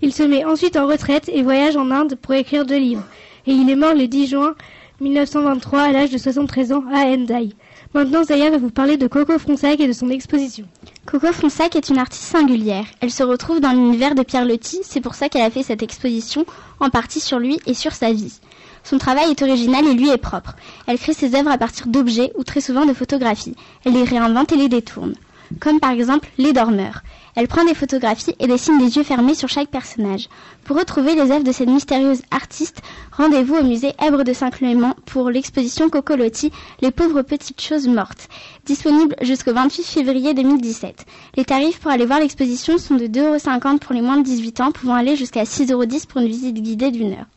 Il 0.02 0.14
se 0.14 0.24
met 0.24 0.44
ensuite 0.46 0.78
en 0.78 0.88
retraite 0.88 1.30
et 1.32 1.44
voyage 1.44 1.78
en 1.78 1.92
Inde 1.92 2.16
pour 2.22 2.34
écrire 2.34 2.66
deux 2.66 2.80
livres. 2.80 3.04
Et 3.46 3.52
il 3.52 3.70
est 3.70 3.76
mort 3.76 3.94
le 3.94 4.08
10 4.08 4.28
juin 4.28 4.56
1923 5.00 5.82
à 5.82 5.92
l'âge 5.92 6.10
de 6.12 6.18
73 6.18 6.72
ans 6.74 6.84
à 6.94 7.06
Hendai. 7.06 7.50
Maintenant, 7.94 8.24
Zaya 8.24 8.50
va 8.50 8.58
vous 8.58 8.70
parler 8.70 8.98
de 8.98 9.08
Coco 9.08 9.38
Fronsac 9.38 9.80
et 9.80 9.88
de 9.88 9.94
son 9.94 10.10
exposition. 10.10 10.66
Coco 11.06 11.32
Fronsac 11.34 11.76
est 11.76 11.90
une 11.90 11.98
artiste 11.98 12.24
singulière. 12.24 12.86
Elle 13.02 13.12
se 13.12 13.24
retrouve 13.24 13.60
dans 13.60 13.72
l'univers 13.72 14.16
de 14.16 14.24
Pierre 14.24 14.46
Loti, 14.46 14.80
c'est 14.84 15.02
pour 15.02 15.16
ça 15.16 15.28
qu'elle 15.28 15.42
a 15.42 15.50
fait 15.50 15.64
cette 15.64 15.84
exposition, 15.84 16.46
en 16.80 16.90
partie 16.90 17.20
sur 17.20 17.38
lui 17.40 17.60
et 17.66 17.74
sur 17.74 17.92
sa 17.94 18.14
vie. 18.14 18.40
Son 18.84 18.98
travail 18.98 19.32
est 19.32 19.42
original 19.42 19.86
et 19.88 19.94
lui 19.94 20.10
est 20.10 20.18
propre. 20.18 20.56
Elle 20.88 20.98
crée 21.00 21.14
ses 21.14 21.36
œuvres 21.36 21.52
à 21.52 21.58
partir 21.58 21.88
d'objets 21.88 22.32
ou 22.38 22.44
très 22.44 22.62
souvent 22.62 22.86
de 22.86 22.94
photographies. 22.94 23.56
Elle 23.86 23.94
les 23.94 24.04
réinvente 24.04 24.52
et 24.52 24.58
les 24.58 24.70
détourne. 24.70 25.16
comme 25.60 25.80
par 25.80 25.92
exemple 25.92 26.30
Les 26.38 26.54
Dormeurs. 26.54 27.02
Elle 27.36 27.48
prend 27.48 27.64
des 27.64 27.74
photographies 27.74 28.36
et 28.40 28.48
dessine 28.48 28.78
des 28.78 28.98
yeux 28.98 29.04
fermés 29.04 29.36
sur 29.36 29.48
chaque 29.50 29.70
personnage. 29.70 30.28
Pour 30.66 30.78
retrouver 30.78 31.16
les 31.16 31.32
œuvres 31.32 31.44
de 31.44 31.52
cette 31.52 31.70
mystérieuse 31.70 32.22
artiste, 32.30 32.82
rendez-vous 33.12 33.56
au 33.56 33.64
musée 33.64 33.94
Èbre 34.06 34.24
de 34.24 34.34
Saint-Clément 34.34 34.96
pour 35.06 35.30
l'exposition 35.30 35.90
Cocolotti, 35.90 36.52
Les 36.82 36.92
pauvres 36.92 37.22
petites 37.22 37.62
choses 37.62 37.88
mortes, 37.88 38.28
disponible 38.66 39.16
jusqu'au 39.22 39.54
28 39.54 39.84
février 39.84 40.34
2017. 40.34 41.06
Les 41.38 41.46
tarifs 41.46 41.80
pour 41.80 41.92
aller 41.92 42.06
voir 42.06 42.20
l'exposition 42.20 42.78
sont 42.78 42.96
de 42.96 43.08
2,50€ 43.08 43.80
pour 43.80 43.94
les 43.94 44.02
moins 44.02 44.18
de 44.18 44.24
18 44.24 44.62
ans, 44.62 44.72
pouvant 44.72 44.96
aller 44.96 45.16
jusqu'à 45.16 45.44
6,10€ 45.44 46.08
pour 46.08 46.22
une 46.22 46.28
visite 46.28 46.56
guidée 46.62 46.92
d'une 46.92 47.14
heure. 47.14 47.28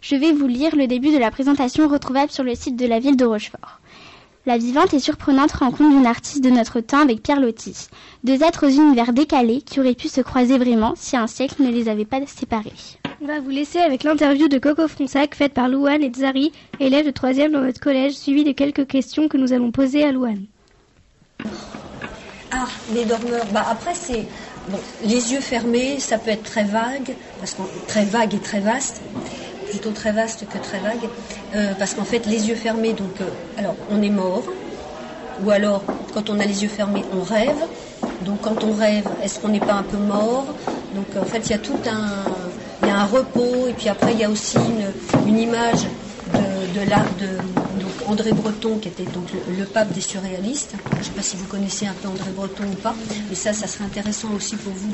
Je 0.00 0.14
vais 0.14 0.32
vous 0.32 0.46
lire 0.46 0.76
le 0.76 0.86
début 0.86 1.12
de 1.12 1.18
la 1.18 1.30
présentation 1.30 1.88
retrouvable 1.88 2.30
sur 2.30 2.44
le 2.44 2.54
site 2.54 2.76
de 2.76 2.86
la 2.86 3.00
ville 3.00 3.16
de 3.16 3.24
Rochefort. 3.24 3.80
La 4.46 4.56
vivante 4.56 4.94
et 4.94 5.00
surprenante 5.00 5.52
rencontre 5.52 5.90
d'une 5.90 6.06
artiste 6.06 6.42
de 6.42 6.50
notre 6.50 6.80
temps 6.80 7.02
avec 7.02 7.22
Pierre 7.22 7.40
Loti. 7.40 7.88
Deux 8.24 8.42
êtres 8.42 8.66
aux 8.66 8.70
univers 8.70 9.12
décalés 9.12 9.60
qui 9.60 9.80
auraient 9.80 9.94
pu 9.94 10.08
se 10.08 10.20
croiser 10.20 10.56
vraiment 10.56 10.94
si 10.96 11.16
un 11.16 11.26
siècle 11.26 11.62
ne 11.62 11.70
les 11.70 11.88
avait 11.88 12.04
pas 12.04 12.24
séparés. 12.26 12.72
On 13.20 13.26
va 13.26 13.40
vous 13.40 13.50
laisser 13.50 13.78
avec 13.78 14.04
l'interview 14.04 14.48
de 14.48 14.58
Coco 14.58 14.86
Fronsac 14.86 15.34
faite 15.34 15.52
par 15.52 15.68
Louane 15.68 16.02
et 16.02 16.12
Zari, 16.16 16.52
élèves 16.78 17.06
de 17.06 17.10
3 17.10 17.48
dans 17.48 17.60
notre 17.60 17.80
collège, 17.80 18.14
suivi 18.14 18.44
de 18.44 18.52
quelques 18.52 18.86
questions 18.86 19.28
que 19.28 19.36
nous 19.36 19.52
allons 19.52 19.72
poser 19.72 20.04
à 20.04 20.12
Louane. 20.12 20.46
Ah, 22.52 22.68
les 22.94 23.04
dormeurs. 23.04 23.46
Bah 23.52 23.66
après 23.68 23.94
c'est 23.94 24.26
bon, 24.68 24.78
les 25.04 25.32
yeux 25.32 25.40
fermés, 25.40 25.98
ça 25.98 26.16
peut 26.16 26.30
être 26.30 26.44
très 26.44 26.64
vague, 26.64 27.14
parce 27.40 27.54
qu'on 27.54 27.66
très 27.88 28.04
vague 28.04 28.34
et 28.34 28.38
très 28.38 28.60
vaste 28.60 29.02
plutôt 29.68 29.90
très 29.92 30.12
vaste 30.12 30.48
que 30.48 30.58
très 30.58 30.80
vague, 30.80 31.08
euh, 31.54 31.74
parce 31.78 31.94
qu'en 31.94 32.04
fait, 32.04 32.26
les 32.26 32.48
yeux 32.48 32.54
fermés, 32.54 32.92
donc, 32.92 33.20
euh, 33.20 33.30
alors, 33.56 33.76
on 33.88 34.02
est 34.02 34.10
mort, 34.10 34.42
ou 35.42 35.50
alors, 35.50 35.82
quand 36.12 36.30
on 36.30 36.40
a 36.40 36.44
les 36.44 36.62
yeux 36.62 36.68
fermés, 36.68 37.04
on 37.12 37.22
rêve. 37.22 37.62
Donc, 38.24 38.40
quand 38.40 38.64
on 38.64 38.72
rêve, 38.72 39.04
est-ce 39.22 39.38
qu'on 39.38 39.48
n'est 39.48 39.60
pas 39.60 39.74
un 39.74 39.84
peu 39.84 39.98
mort? 39.98 40.46
Donc, 40.92 41.06
en 41.16 41.24
fait, 41.24 41.46
il 41.46 41.50
y 41.50 41.54
a 41.54 41.58
tout 41.58 41.78
un, 41.86 43.04
repos, 43.04 43.68
et 43.68 43.74
puis 43.74 43.88
après, 43.88 44.12
il 44.12 44.18
y 44.18 44.24
a 44.24 44.30
aussi 44.30 44.58
une, 45.26 45.38
image 45.38 45.86
de, 46.32 46.80
de 46.80 46.90
l'art 46.90 47.14
de 47.20 47.28
André 48.06 48.32
Breton, 48.32 48.78
qui 48.78 48.88
était 48.88 49.04
donc 49.04 49.28
le, 49.56 49.64
pape 49.64 49.92
des 49.92 50.00
surréalistes. 50.00 50.74
Je 50.92 50.98
ne 50.98 51.02
sais 51.02 51.10
pas 51.10 51.22
si 51.22 51.36
vous 51.36 51.46
connaissez 51.46 51.86
un 51.86 51.92
peu 51.92 52.08
André 52.08 52.30
Breton 52.30 52.64
ou 52.64 52.76
pas, 52.76 52.94
mais 53.28 53.34
ça, 53.34 53.52
ça 53.52 53.66
serait 53.66 53.84
intéressant 53.84 54.28
aussi 54.34 54.56
pour 54.56 54.72
vous 54.72 54.90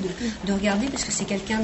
de, 0.47 0.53
regarder, 0.53 0.87
parce 0.87 1.05
que 1.05 1.13
c'est 1.13 1.25
quelqu'un 1.25 1.61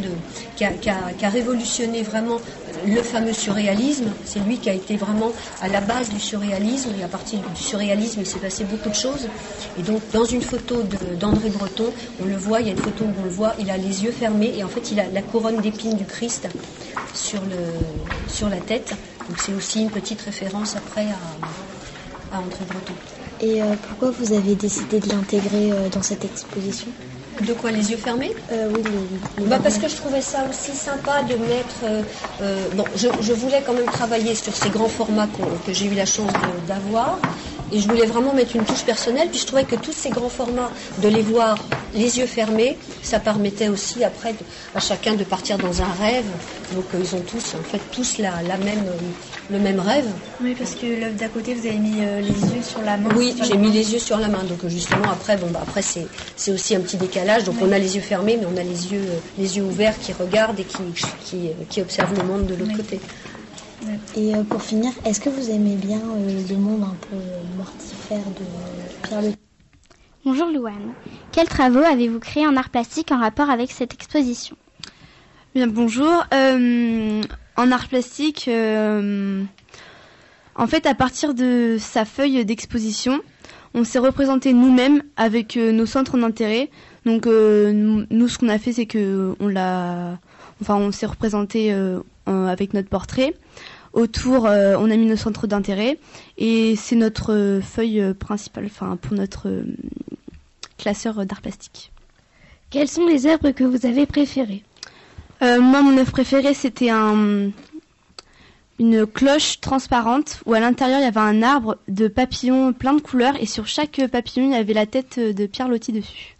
qui 0.56 0.64
a, 0.64 1.28
révolutionné 1.28 2.02
vraiment 2.02 2.40
le 2.86 3.02
fameux 3.02 3.32
surréalisme. 3.32 4.12
C'est 4.24 4.40
lui 4.40 4.58
qui 4.58 4.70
a 4.70 4.74
été 4.74 4.96
vraiment 4.96 5.32
à 5.60 5.68
la 5.68 5.80
base 5.80 6.08
du 6.08 6.20
surréalisme, 6.20 6.90
et 6.98 7.02
à 7.02 7.08
partir 7.08 7.40
du 7.40 7.62
surréalisme, 7.62 8.20
il 8.20 8.26
s'est 8.26 8.38
passé 8.38 8.64
beaucoup 8.64 8.88
de 8.88 8.94
choses. 8.94 9.28
Et 9.78 9.82
donc, 9.82 10.00
dans 10.12 10.24
une 10.24 10.42
photo 10.42 10.82
d'André 11.18 11.50
Breton, 11.50 11.92
on 12.22 12.24
le 12.24 12.36
voit, 12.36 12.60
il 12.60 12.66
y 12.66 12.70
a 12.70 12.72
une 12.72 12.78
photo 12.78 13.04
où 13.04 13.14
on 13.20 13.24
le 13.24 13.30
voit, 13.30 13.54
il 13.58 13.70
a 13.70 13.76
les 13.76 14.04
yeux 14.04 14.12
fermés, 14.12 14.52
et 14.56 14.64
en 14.64 14.68
fait, 14.68 14.90
il 14.92 15.00
a 15.00 15.08
la 15.12 15.22
couronne 15.22 15.60
d'épines 15.60 15.96
du 15.96 16.04
Christ 16.04 16.48
sur 17.14 18.48
la 18.48 18.56
tête. 18.58 18.94
Donc 19.30 19.38
c'est 19.38 19.54
aussi 19.54 19.82
une 19.82 19.90
petite 19.90 20.20
référence 20.22 20.74
après 20.74 21.06
à, 21.06 22.36
André 22.36 22.64
Breton. 22.68 22.94
Et 23.40 23.62
euh, 23.62 23.76
pourquoi 23.88 24.10
vous 24.10 24.32
avez 24.32 24.56
décidé 24.56 24.98
de 24.98 25.08
l'intégrer 25.08 25.70
euh, 25.70 25.88
dans 25.88 26.02
cette 26.02 26.24
exposition? 26.24 26.88
De 27.40 27.52
quoi 27.52 27.70
les 27.70 27.92
yeux 27.92 27.96
fermés? 27.96 28.32
Euh, 28.50 28.68
Oui, 28.74 28.82
les, 29.38 29.46
bah 29.46 29.60
parce 29.62 29.78
que 29.78 29.86
je 29.86 29.94
trouvais 29.94 30.20
ça 30.20 30.44
aussi 30.50 30.72
sympa 30.72 31.22
de 31.22 31.36
mettre. 31.36 32.04
bon, 32.74 32.84
je, 32.96 33.32
voulais 33.32 33.62
quand 33.64 33.72
même 33.72 33.86
travailler 33.86 34.34
sur 34.34 34.54
ces 34.54 34.68
grands 34.68 34.88
formats 34.88 35.28
que 35.64 35.72
j'ai 35.72 35.86
eu 35.86 35.94
la 35.94 36.06
chance 36.06 36.32
d'avoir. 36.66 37.20
Et 37.72 37.78
je 37.78 37.88
voulais 37.88 38.06
vraiment 38.06 38.32
mettre 38.32 38.56
une 38.56 38.64
touche 38.64 38.84
personnelle, 38.84 39.28
puis 39.30 39.38
je 39.38 39.46
trouvais 39.46 39.64
que 39.64 39.76
tous 39.76 39.92
ces 39.92 40.10
grands 40.10 40.28
formats, 40.28 40.70
de 41.02 41.08
les 41.08 41.22
voir 41.22 41.56
les 41.94 42.18
yeux 42.18 42.26
fermés, 42.26 42.76
ça 43.02 43.18
permettait 43.18 43.68
aussi 43.68 44.04
après 44.04 44.34
à 44.74 44.80
chacun 44.80 45.14
de 45.14 45.24
partir 45.24 45.58
dans 45.58 45.80
un 45.80 45.92
rêve. 46.00 46.24
Donc 46.74 46.84
euh, 46.94 46.98
ils 47.00 47.14
ont 47.14 47.20
tous, 47.20 47.54
en 47.54 47.62
fait, 47.62 47.80
tous 47.92 48.18
la, 48.18 48.42
la 48.42 48.56
même, 48.56 48.84
euh, 48.86 49.52
le 49.52 49.58
même 49.58 49.80
rêve. 49.80 50.06
Oui, 50.40 50.54
parce 50.56 50.74
que 50.74 50.86
l'œuvre 50.86 51.16
d'à 51.16 51.28
côté, 51.28 51.54
vous 51.54 51.66
avez 51.66 51.78
mis 51.78 51.98
euh, 52.00 52.20
les 52.20 52.28
yeux 52.28 52.62
sur 52.62 52.82
la 52.82 52.96
main. 52.96 53.10
Oui, 53.16 53.34
j'ai 53.42 53.56
mis 53.56 53.70
les 53.70 53.92
yeux 53.92 53.98
sur 53.98 54.18
la 54.18 54.28
main. 54.28 54.42
Donc 54.44 54.66
justement, 54.68 55.10
après, 55.10 55.36
bon, 55.36 55.48
bah, 55.50 55.60
après 55.62 55.82
c'est, 55.82 56.06
aussi 56.52 56.74
un 56.74 56.80
petit 56.80 56.96
décalage. 56.96 57.44
Donc 57.44 57.56
on 57.60 57.70
a 57.72 57.78
les 57.78 57.96
yeux 57.96 58.02
fermés, 58.02 58.38
mais 58.40 58.46
on 58.46 58.56
a 58.56 58.62
les 58.62 58.92
yeux, 58.92 59.06
les 59.38 59.56
yeux 59.56 59.64
ouverts 59.64 59.98
qui 59.98 60.12
regardent 60.12 60.60
et 60.60 60.64
qui, 60.64 60.78
qui, 61.24 61.50
qui 61.68 61.80
observent 61.80 62.14
le 62.16 62.24
monde 62.24 62.46
de 62.46 62.54
l'autre 62.54 62.76
côté. 62.76 63.00
Et 64.16 64.34
euh, 64.34 64.42
pour 64.42 64.62
finir, 64.62 64.90
est-ce 65.04 65.20
que 65.20 65.30
vous 65.30 65.50
aimez 65.50 65.76
bien 65.76 66.00
euh, 66.00 66.42
le 66.48 66.56
monde 66.56 66.82
un 66.82 66.96
peu 67.08 67.16
mortifère 67.56 68.24
de 68.38 69.06
Pierre 69.06 69.22
Le 69.22 69.30
Bonjour 70.24 70.48
Louane. 70.48 70.92
Quels 71.32 71.48
travaux 71.48 71.78
avez-vous 71.78 72.18
créés 72.18 72.46
en 72.46 72.56
art 72.56 72.68
plastique 72.68 73.10
en 73.10 73.18
rapport 73.18 73.48
avec 73.48 73.70
cette 73.70 73.94
exposition? 73.94 74.56
Bien, 75.54 75.66
bonjour. 75.66 76.26
Euh, 76.34 77.22
en 77.56 77.72
art 77.72 77.88
plastique, 77.88 78.48
en 78.48 79.46
fait, 80.66 80.86
à 80.86 80.94
partir 80.94 81.32
de 81.32 81.78
sa 81.80 82.04
feuille 82.04 82.44
d'exposition, 82.44 83.20
on 83.72 83.84
s'est 83.84 83.98
représenté 83.98 84.52
nous-mêmes 84.52 85.02
avec 85.16 85.56
nos 85.56 85.86
centres 85.86 86.18
d'intérêt. 86.18 86.68
Donc, 87.06 87.26
nous, 87.26 88.28
ce 88.28 88.38
qu'on 88.38 88.48
a 88.48 88.58
fait, 88.58 88.72
c'est 88.74 88.86
que 88.86 89.34
on 89.40 89.48
l'a, 89.48 90.18
enfin, 90.60 90.76
on 90.76 90.92
s'est 90.92 91.06
représenté 91.06 91.74
avec 92.30 92.74
notre 92.74 92.88
portrait. 92.88 93.34
Autour, 93.92 94.46
euh, 94.46 94.76
on 94.78 94.90
a 94.90 94.96
mis 94.96 95.06
nos 95.06 95.16
centres 95.16 95.46
d'intérêt 95.48 95.98
et 96.38 96.76
c'est 96.76 96.94
notre 96.96 97.60
feuille 97.62 98.14
principale, 98.14 98.66
enfin 98.66 98.96
pour 98.96 99.14
notre 99.16 99.48
euh, 99.48 99.64
classeur 100.78 101.26
d'art 101.26 101.40
plastique. 101.40 101.90
Quelles 102.70 102.88
sont 102.88 103.06
les 103.06 103.26
œuvres 103.26 103.50
que 103.50 103.64
vous 103.64 103.84
avez 103.86 104.06
préférées? 104.06 104.62
Euh, 105.42 105.60
Moi, 105.60 105.82
mon 105.82 105.98
œuvre 105.98 106.12
préférée, 106.12 106.54
c'était 106.54 106.90
un, 106.90 107.50
une 108.78 109.06
cloche 109.06 109.60
transparente 109.60 110.40
où 110.46 110.54
à 110.54 110.60
l'intérieur 110.60 111.00
il 111.00 111.04
y 111.04 111.06
avait 111.06 111.18
un 111.20 111.42
arbre 111.42 111.76
de 111.88 112.08
papillons 112.08 112.72
plein 112.72 112.94
de 112.94 113.00
couleurs 113.00 113.34
et 113.38 113.46
sur 113.46 113.66
chaque 113.66 114.00
papillon 114.10 114.46
il 114.46 114.52
y 114.52 114.56
avait 114.56 114.72
la 114.72 114.86
tête 114.86 115.18
de 115.18 115.46
Pierre 115.46 115.68
Loti 115.68 115.92
dessus. 115.92 116.36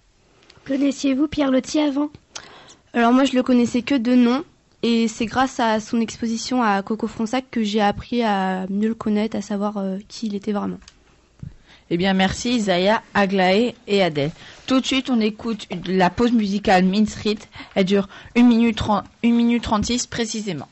Connaissiez-vous 0.67 1.29
Pierre 1.29 1.51
Loti 1.51 1.81
avant? 1.81 2.09
Alors 2.95 3.13
moi 3.13 3.25
je 3.25 3.35
le 3.35 3.43
connaissais 3.43 3.83
que 3.83 3.95
de 3.95 4.15
nom 4.15 4.43
et 4.83 5.09
c'est 5.09 5.27
grâce 5.27 5.61
à 5.61 5.79
son 5.81 6.01
exposition 6.01 6.63
à 6.63 6.83
Coco 6.83 7.07
Fronsac 7.07 7.45
que 7.51 7.63
j'ai 7.63 7.81
appris 7.81 8.23
à 8.23 8.67
mieux 8.71 8.89
le 8.89 8.95
connaître, 8.95 9.37
à 9.37 9.43
savoir 9.43 9.77
euh, 9.77 9.99
qui 10.09 10.27
il 10.27 10.35
était 10.35 10.53
vraiment. 10.53 10.79
Eh 11.91 11.97
bien, 11.97 12.15
merci 12.15 12.55
Isaiah, 12.55 13.03
Aglaé 13.15 13.75
et 13.89 14.03
Adèle. 14.03 14.31
Tout 14.67 14.81
de 14.81 14.87
suite, 14.87 15.11
on 15.11 15.21
écoute 15.21 15.67
la 15.87 16.09
pause 16.09 16.33
musicale 16.33 16.85
Mean 16.85 17.07
Street. 17.07 17.39
Elle 17.75 17.85
dure 17.85 18.09
1 18.37 18.43
minute, 18.45 18.77
30, 18.77 19.05
1 19.25 19.31
minute 19.33 19.63
36 19.63 20.07
précisément. 20.07 20.69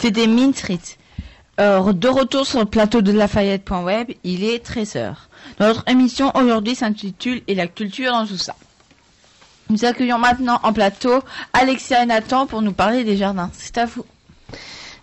C'était 0.00 0.26
Mean 0.26 0.54
Street. 0.54 0.80
Euh, 1.60 1.92
de 1.92 2.08
retour 2.08 2.46
sur 2.46 2.60
le 2.60 2.64
plateau 2.64 3.02
de 3.02 3.12
Lafayette.web, 3.12 4.12
il 4.24 4.44
est 4.44 4.64
13h. 4.66 5.12
Notre 5.60 5.86
émission 5.88 6.32
aujourd'hui 6.34 6.74
s'intitule 6.74 7.42
Et 7.46 7.54
la 7.54 7.66
culture 7.66 8.10
dans 8.12 8.26
tout 8.26 8.38
ça. 8.38 8.54
Nous 9.68 9.84
accueillons 9.84 10.16
maintenant 10.18 10.58
en 10.62 10.72
plateau 10.72 11.20
Alexia 11.52 12.02
et 12.02 12.06
Nathan 12.06 12.46
pour 12.46 12.62
nous 12.62 12.72
parler 12.72 13.04
des 13.04 13.18
jardins. 13.18 13.50
C'est 13.52 13.76
à 13.76 13.84
vous. 13.84 14.06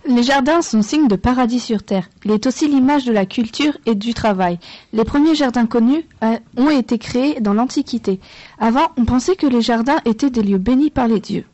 Les 0.07 0.23
jardins 0.23 0.63
sont 0.63 0.81
signes 0.81 1.07
de 1.07 1.15
paradis 1.15 1.59
sur 1.59 1.83
terre. 1.83 2.09
Il 2.25 2.31
est 2.31 2.47
aussi 2.47 2.67
l'image 2.67 3.05
de 3.05 3.11
la 3.11 3.27
culture 3.27 3.77
et 3.85 3.93
du 3.93 4.15
travail. 4.15 4.57
Les 4.93 5.03
premiers 5.03 5.35
jardins 5.35 5.67
connus 5.67 6.05
euh, 6.23 6.39
ont 6.57 6.71
été 6.71 6.97
créés 6.97 7.39
dans 7.39 7.53
l'Antiquité. 7.53 8.19
Avant, 8.57 8.87
on 8.97 9.05
pensait 9.05 9.35
que 9.35 9.45
les 9.45 9.61
jardins 9.61 9.99
étaient 10.05 10.31
des 10.31 10.41
lieux 10.41 10.57
bénis 10.57 10.89
par 10.89 11.07
les 11.07 11.19
dieux. 11.19 11.45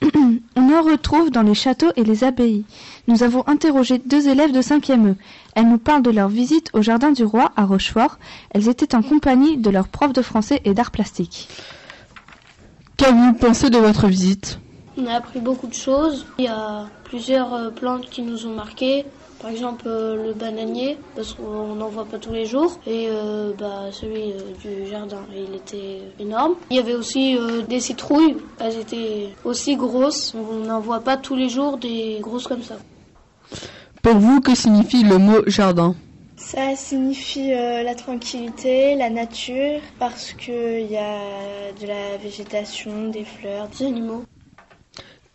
on 0.56 0.72
en 0.72 0.82
retrouve 0.82 1.30
dans 1.30 1.42
les 1.42 1.54
châteaux 1.54 1.90
et 1.96 2.04
les 2.04 2.24
abbayes. 2.24 2.64
Nous 3.08 3.22
avons 3.22 3.46
interrogé 3.46 3.98
deux 3.98 4.28
élèves 4.28 4.52
de 4.52 4.62
5e 4.62 5.10
E. 5.12 5.16
Elles 5.54 5.68
nous 5.68 5.78
parlent 5.78 6.02
de 6.02 6.10
leur 6.10 6.28
visite 6.28 6.70
au 6.72 6.82
Jardin 6.82 7.12
du 7.12 7.24
Roi 7.24 7.52
à 7.56 7.64
Rochefort. 7.64 8.18
Elles 8.50 8.68
étaient 8.68 8.94
en 8.94 9.02
compagnie 9.02 9.58
de 9.58 9.70
leur 9.70 9.88
prof 9.88 10.12
de 10.12 10.22
français 10.22 10.60
et 10.64 10.74
d'art 10.74 10.90
plastique. 10.90 11.48
Qu'avez-vous 12.96 13.34
pensé 13.34 13.70
de 13.70 13.78
votre 13.78 14.06
visite? 14.06 14.58
On 14.96 15.06
a 15.06 15.14
appris 15.14 15.40
beaucoup 15.40 15.66
de 15.66 15.74
choses. 15.74 16.26
Il 16.38 16.44
y 16.44 16.48
a 16.48 16.86
plusieurs 17.04 17.54
euh, 17.54 17.70
plantes 17.70 18.08
qui 18.10 18.22
nous 18.22 18.46
ont 18.46 18.54
marquées. 18.54 19.04
Par 19.40 19.50
exemple, 19.50 19.84
euh, 19.86 20.26
le 20.26 20.32
bananier, 20.34 20.98
parce 21.16 21.32
qu'on 21.32 21.74
n'en 21.74 21.88
voit 21.88 22.04
pas 22.04 22.18
tous 22.18 22.32
les 22.32 22.44
jours. 22.44 22.78
Et 22.86 23.06
euh, 23.08 23.52
bah, 23.58 23.84
celui 23.90 24.34
du 24.62 24.86
jardin, 24.86 25.22
il 25.34 25.54
était 25.54 26.02
énorme. 26.18 26.54
Il 26.70 26.76
y 26.76 26.80
avait 26.80 26.94
aussi 26.94 27.38
des 27.68 27.80
citrouilles. 27.80 28.36
Elles 28.58 28.78
étaient 28.78 29.28
aussi 29.44 29.76
grosses. 29.76 30.34
On 30.34 30.66
n'en 30.66 30.80
voit 30.80 31.00
pas 31.00 31.16
tous 31.16 31.36
les 31.36 31.48
jours 31.48 31.78
des 31.78 32.18
grosses 32.20 32.46
comme 32.46 32.62
ça. 32.62 32.76
Pour 34.02 34.16
vous, 34.16 34.40
que 34.40 34.54
signifie 34.54 35.04
le 35.04 35.16
mot 35.16 35.38
jardin? 35.46 35.94
Ça 36.36 36.74
signifie 36.76 37.50
la 37.50 37.94
tranquillité, 37.94 38.94
la 38.94 39.08
nature, 39.08 39.80
parce 39.98 40.32
qu'il 40.32 40.90
y 40.90 40.96
a 40.96 41.72
de 41.80 41.86
la 41.86 42.16
végétation, 42.22 43.08
des 43.08 43.24
fleurs, 43.24 43.68
des 43.68 43.86
animaux. 43.86 44.24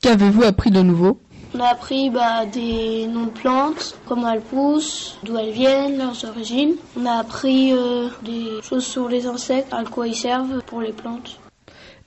Qu'avez-vous 0.01 0.43
appris 0.43 0.69
de 0.69 0.81
nouveau? 0.81 1.19
On 1.55 1.61
a 1.61 1.67
appris 1.67 2.09
bah, 2.09 2.45
des 2.45 3.07
noms 3.07 3.27
de 3.27 3.29
plantes, 3.29 3.97
comment 4.05 4.29
elles 4.29 4.41
poussent, 4.41 5.17
d'où 5.23 5.37
elles 5.37 5.53
viennent, 5.53 5.97
leurs 5.97 6.25
origines. 6.25 6.73
On 6.99 7.05
a 7.05 7.13
appris 7.13 7.71
euh, 7.71 8.09
des 8.23 8.61
choses 8.61 8.85
sur 8.85 9.07
les 9.07 9.25
insectes, 9.25 9.71
à 9.71 9.85
quoi 9.85 10.05
ils 10.05 10.15
servent 10.15 10.61
pour 10.65 10.81
les 10.81 10.91
plantes. 10.91 11.39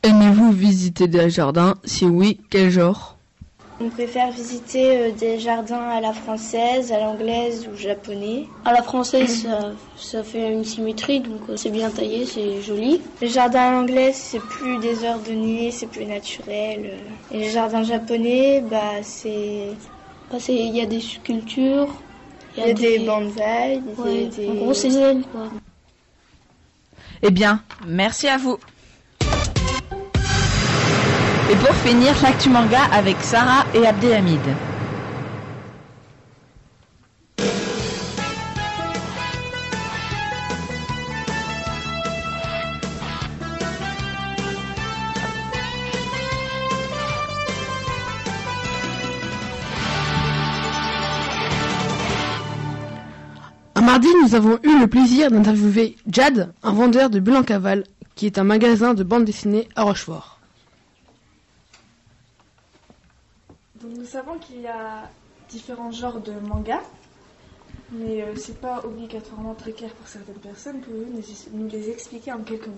Aimez-vous 0.02 0.52
visiter 0.52 1.08
des 1.08 1.30
jardins? 1.30 1.76
Si 1.84 2.04
oui, 2.04 2.38
quel 2.50 2.68
genre? 2.68 3.17
On 3.80 3.88
préfère 3.90 4.30
visiter 4.30 4.98
euh, 4.98 5.10
des 5.12 5.38
jardins 5.38 5.88
à 5.88 6.00
la 6.00 6.12
française, 6.12 6.90
à 6.92 6.98
l'anglaise 6.98 7.68
ou 7.72 7.76
japonais. 7.76 8.46
À 8.64 8.72
la 8.72 8.82
française, 8.82 9.46
ça, 9.96 10.24
fait 10.24 10.52
une 10.52 10.64
symétrie, 10.64 11.20
donc 11.20 11.40
euh, 11.48 11.56
c'est 11.56 11.70
bien 11.70 11.90
taillé, 11.90 12.26
c'est 12.26 12.60
joli. 12.60 13.00
Les 13.20 13.28
jardins 13.28 13.60
à 13.60 13.72
l'anglaise, 13.72 14.16
c'est 14.16 14.40
plus 14.40 14.78
désordonné, 14.78 15.70
c'est 15.70 15.86
plus 15.86 16.06
naturel. 16.06 16.98
Et 17.30 17.38
les 17.38 17.50
jardins 17.50 17.84
japonais, 17.84 18.64
bah 18.68 19.02
c'est, 19.02 19.68
bah, 20.30 20.38
il 20.48 20.76
y 20.76 20.80
a 20.80 20.86
des 20.86 21.00
sculptures, 21.00 21.88
il 22.56 22.66
y 22.66 22.70
a, 22.70 22.72
des, 22.72 22.98
bonsaïs, 22.98 23.82
des... 24.36 24.48
en 24.48 24.54
gros 24.54 24.74
c'est 24.74 24.90
zen 24.90 25.22
quoi. 25.22 25.48
Eh 27.22 27.30
bien, 27.30 27.62
merci 27.86 28.28
à 28.28 28.36
vous. 28.36 28.58
Et 31.50 31.56
pour 31.56 31.74
finir, 31.76 32.14
l'actu 32.22 32.50
manga 32.50 32.84
avec 32.92 33.16
Sarah 33.22 33.64
et 33.74 33.86
Abdelhamid. 33.86 34.40
Mardi, 53.88 54.08
nous 54.22 54.34
avons 54.34 54.58
eu 54.64 54.78
le 54.80 54.86
plaisir 54.86 55.30
d'interviewer 55.30 55.96
Jad, 56.12 56.52
un 56.62 56.72
vendeur 56.72 57.08
de 57.08 57.20
cavale, 57.40 57.84
qui 58.16 58.26
est 58.26 58.36
un 58.36 58.44
magasin 58.44 58.92
de 58.92 59.02
bande 59.02 59.24
dessinée 59.24 59.66
à 59.76 59.84
Rochefort. 59.84 60.37
Nous 63.84 64.04
savons 64.04 64.38
qu'il 64.38 64.60
y 64.60 64.66
a 64.66 65.08
différents 65.48 65.90
genres 65.90 66.20
de 66.20 66.32
mangas, 66.32 66.82
mais 67.92 68.22
euh, 68.22 68.34
c'est 68.36 68.60
pas 68.60 68.82
obligatoirement 68.84 69.54
très 69.54 69.72
clair 69.72 69.90
pour 69.90 70.08
certaines 70.08 70.36
personnes. 70.36 70.80
Pouvez-vous 70.80 71.22
nous, 71.54 71.68
les 71.68 71.90
expliquer 71.90 72.32
en 72.32 72.38
quelques 72.38 72.66
mots 72.66 72.74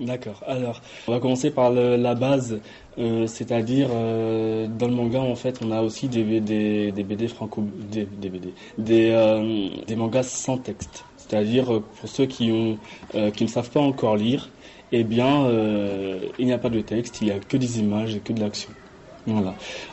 D'accord. 0.00 0.42
Alors, 0.46 0.80
on 1.06 1.12
va 1.12 1.20
commencer 1.20 1.50
par 1.50 1.70
la 1.70 2.14
base, 2.14 2.58
euh, 2.96 3.26
c'est-à-dire 3.26 3.88
euh, 3.92 4.66
dans 4.66 4.88
le 4.88 4.94
manga 4.94 5.20
en 5.20 5.34
fait, 5.34 5.60
on 5.62 5.70
a 5.72 5.82
aussi 5.82 6.08
des, 6.08 6.22
BD 6.24 7.28
franco, 7.28 7.62
des, 7.62 8.06
des 8.06 8.30
BD, 8.30 8.54
des, 8.78 9.82
des 9.86 9.96
mangas 9.96 10.22
sans 10.22 10.56
texte. 10.56 11.04
C'est-à-dire 11.18 11.82
pour 11.82 12.08
ceux 12.08 12.24
qui 12.24 12.50
ont, 12.50 12.78
qui 13.32 13.44
ne 13.44 13.48
savent 13.48 13.70
pas 13.70 13.80
encore 13.80 14.16
lire, 14.16 14.48
eh 14.90 15.04
bien, 15.04 15.46
il 16.38 16.46
n'y 16.46 16.52
a 16.52 16.58
pas 16.58 16.70
de 16.70 16.80
texte, 16.80 17.20
il 17.20 17.26
n'y 17.26 17.30
a 17.30 17.38
que 17.38 17.58
des 17.58 17.78
images 17.78 18.16
et 18.16 18.20
que 18.20 18.32
de 18.32 18.40
l'action. 18.40 18.70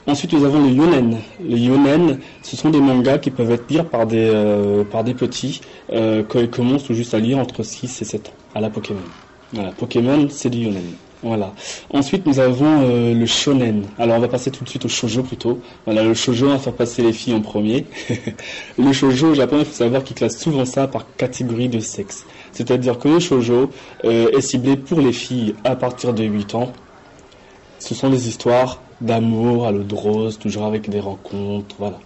Ensuite, 0.05 0.33
nous 0.33 0.45
avons 0.45 0.63
les 0.63 0.73
yonen. 0.73 1.17
Les 1.41 1.59
yonen, 1.59 2.19
ce 2.41 2.55
sont 2.55 2.69
des 2.69 2.79
mangas 2.79 3.19
qui 3.19 3.31
peuvent 3.31 3.51
être 3.51 3.69
lus 3.69 3.83
par 3.83 4.07
des, 4.07 4.29
euh, 4.33 4.83
par 4.83 5.03
des 5.03 5.13
petits 5.13 5.61
euh, 5.91 6.23
quand 6.27 6.39
ils 6.39 6.49
commencent 6.49 6.85
tout 6.85 6.93
juste 6.93 7.13
à 7.13 7.19
lire 7.19 7.37
entre 7.37 7.63
6 7.63 8.01
et 8.01 8.05
7 8.05 8.29
ans, 8.29 8.31
à 8.55 8.61
la 8.61 8.69
Pokémon. 8.69 8.99
Voilà, 9.53 9.71
Pokémon, 9.71 10.27
c'est 10.29 10.49
du 10.49 10.59
yonen. 10.59 10.83
Voilà. 11.23 11.51
Ensuite, 11.89 12.25
nous 12.25 12.39
avons 12.39 12.83
euh, 12.83 13.13
le 13.13 13.25
shonen. 13.25 13.85
Alors, 13.97 14.17
on 14.17 14.19
va 14.19 14.27
passer 14.27 14.51
tout 14.51 14.63
de 14.63 14.69
suite 14.69 14.85
au 14.85 14.87
shoujo 14.87 15.23
plutôt. 15.23 15.59
Voilà, 15.85 16.03
le 16.03 16.13
shoujo, 16.13 16.47
on 16.47 16.51
va 16.51 16.59
faire 16.59 16.73
passer 16.73 17.01
les 17.01 17.11
filles 17.11 17.33
en 17.33 17.41
premier. 17.41 17.85
le 18.77 18.93
shoujo 18.93 19.31
au 19.31 19.33
Japon, 19.33 19.57
il 19.59 19.65
faut 19.65 19.73
savoir 19.73 20.03
qu'ils 20.03 20.15
classent 20.15 20.37
souvent 20.37 20.63
ça 20.63 20.87
par 20.87 21.05
catégorie 21.17 21.69
de 21.69 21.79
sexe. 21.79 22.25
C'est-à-dire 22.53 22.97
que 22.97 23.07
le 23.07 23.19
shoujo 23.19 23.71
est 24.03 24.41
ciblé 24.41 24.77
pour 24.77 24.99
les 24.99 25.11
filles 25.11 25.53
à 25.63 25.75
partir 25.75 26.13
de 26.13 26.23
8 26.23 26.55
ans. 26.55 26.71
Ce 27.79 27.93
sont 27.93 28.09
des 28.09 28.27
histoires 28.27 28.79
d'amour 29.01 29.67
à 29.67 29.71
l'eau 29.71 29.83
de 29.83 29.95
rose, 29.95 30.37
toujours 30.37 30.65
avec 30.65 30.89
des 30.89 30.99
rencontres, 30.99 31.75
voilà. 31.79 31.99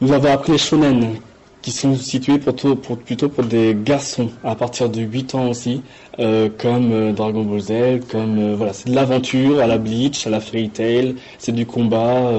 Nous 0.00 0.12
avons 0.12 0.30
appris 0.30 0.52
les 0.52 0.58
shonen, 0.58 1.16
qui 1.64 1.72
sont 1.72 1.96
situés 1.96 2.38
plutôt 2.38 2.76
pour, 2.76 2.98
plutôt 2.98 3.30
pour 3.30 3.42
des 3.42 3.74
garçons 3.74 4.28
à 4.44 4.54
partir 4.54 4.90
de 4.90 5.00
8 5.00 5.34
ans 5.34 5.48
aussi, 5.48 5.80
euh, 6.18 6.50
comme 6.58 6.92
euh, 6.92 7.12
Dragon 7.12 7.42
Ball 7.42 7.60
Z, 7.60 7.72
comme 8.10 8.38
euh, 8.38 8.54
voilà, 8.54 8.74
c'est 8.74 8.90
de 8.90 8.94
l'aventure 8.94 9.60
à 9.60 9.66
la 9.66 9.78
Bleach, 9.78 10.26
à 10.26 10.30
la 10.30 10.40
Fairy 10.40 10.68
Tail, 10.68 11.14
c'est 11.38 11.52
du 11.52 11.64
combat, 11.64 12.30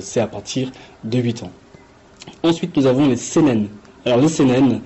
c'est 0.00 0.20
à 0.20 0.26
partir 0.26 0.70
de 1.04 1.18
8 1.18 1.42
ans. 1.42 1.50
Ensuite, 2.42 2.74
nous 2.74 2.86
avons 2.86 3.06
les 3.06 3.16
seinen. 3.16 3.68
Alors 4.06 4.18
les 4.18 4.28
seinen, 4.28 4.80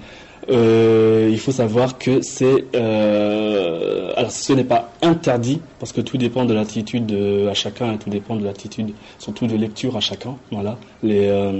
euh, 0.50 1.28
il 1.30 1.38
faut 1.38 1.52
savoir 1.52 1.96
que 1.96 2.20
c'est 2.20 2.66
euh, 2.74 4.12
alors 4.14 4.30
ce 4.30 4.52
n'est 4.52 4.64
pas 4.64 4.92
interdit 5.00 5.60
parce 5.78 5.92
que 5.92 6.02
tout 6.02 6.18
dépend 6.18 6.44
de 6.44 6.52
l'attitude 6.52 7.16
à 7.48 7.54
chacun 7.54 7.94
et 7.94 7.98
tout 7.98 8.10
dépend 8.10 8.36
de 8.36 8.44
l'attitude 8.44 8.92
surtout 9.18 9.46
de 9.46 9.56
lecture 9.56 9.96
à 9.96 10.00
chacun 10.00 10.36
voilà. 10.50 10.76
Les 11.02 11.28
euh, 11.28 11.50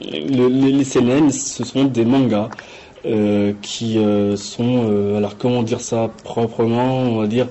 les, 0.00 0.84
CNN 0.84 1.30
ce 1.30 1.64
sont 1.64 1.84
des 1.84 2.04
mangas 2.04 2.50
qui 3.62 3.98
sont 4.36 5.16
alors 5.16 5.36
comment 5.36 5.62
dire 5.62 5.80
ça 5.80 6.10
proprement 6.22 6.98
on 6.98 7.20
va 7.20 7.26
dire 7.26 7.48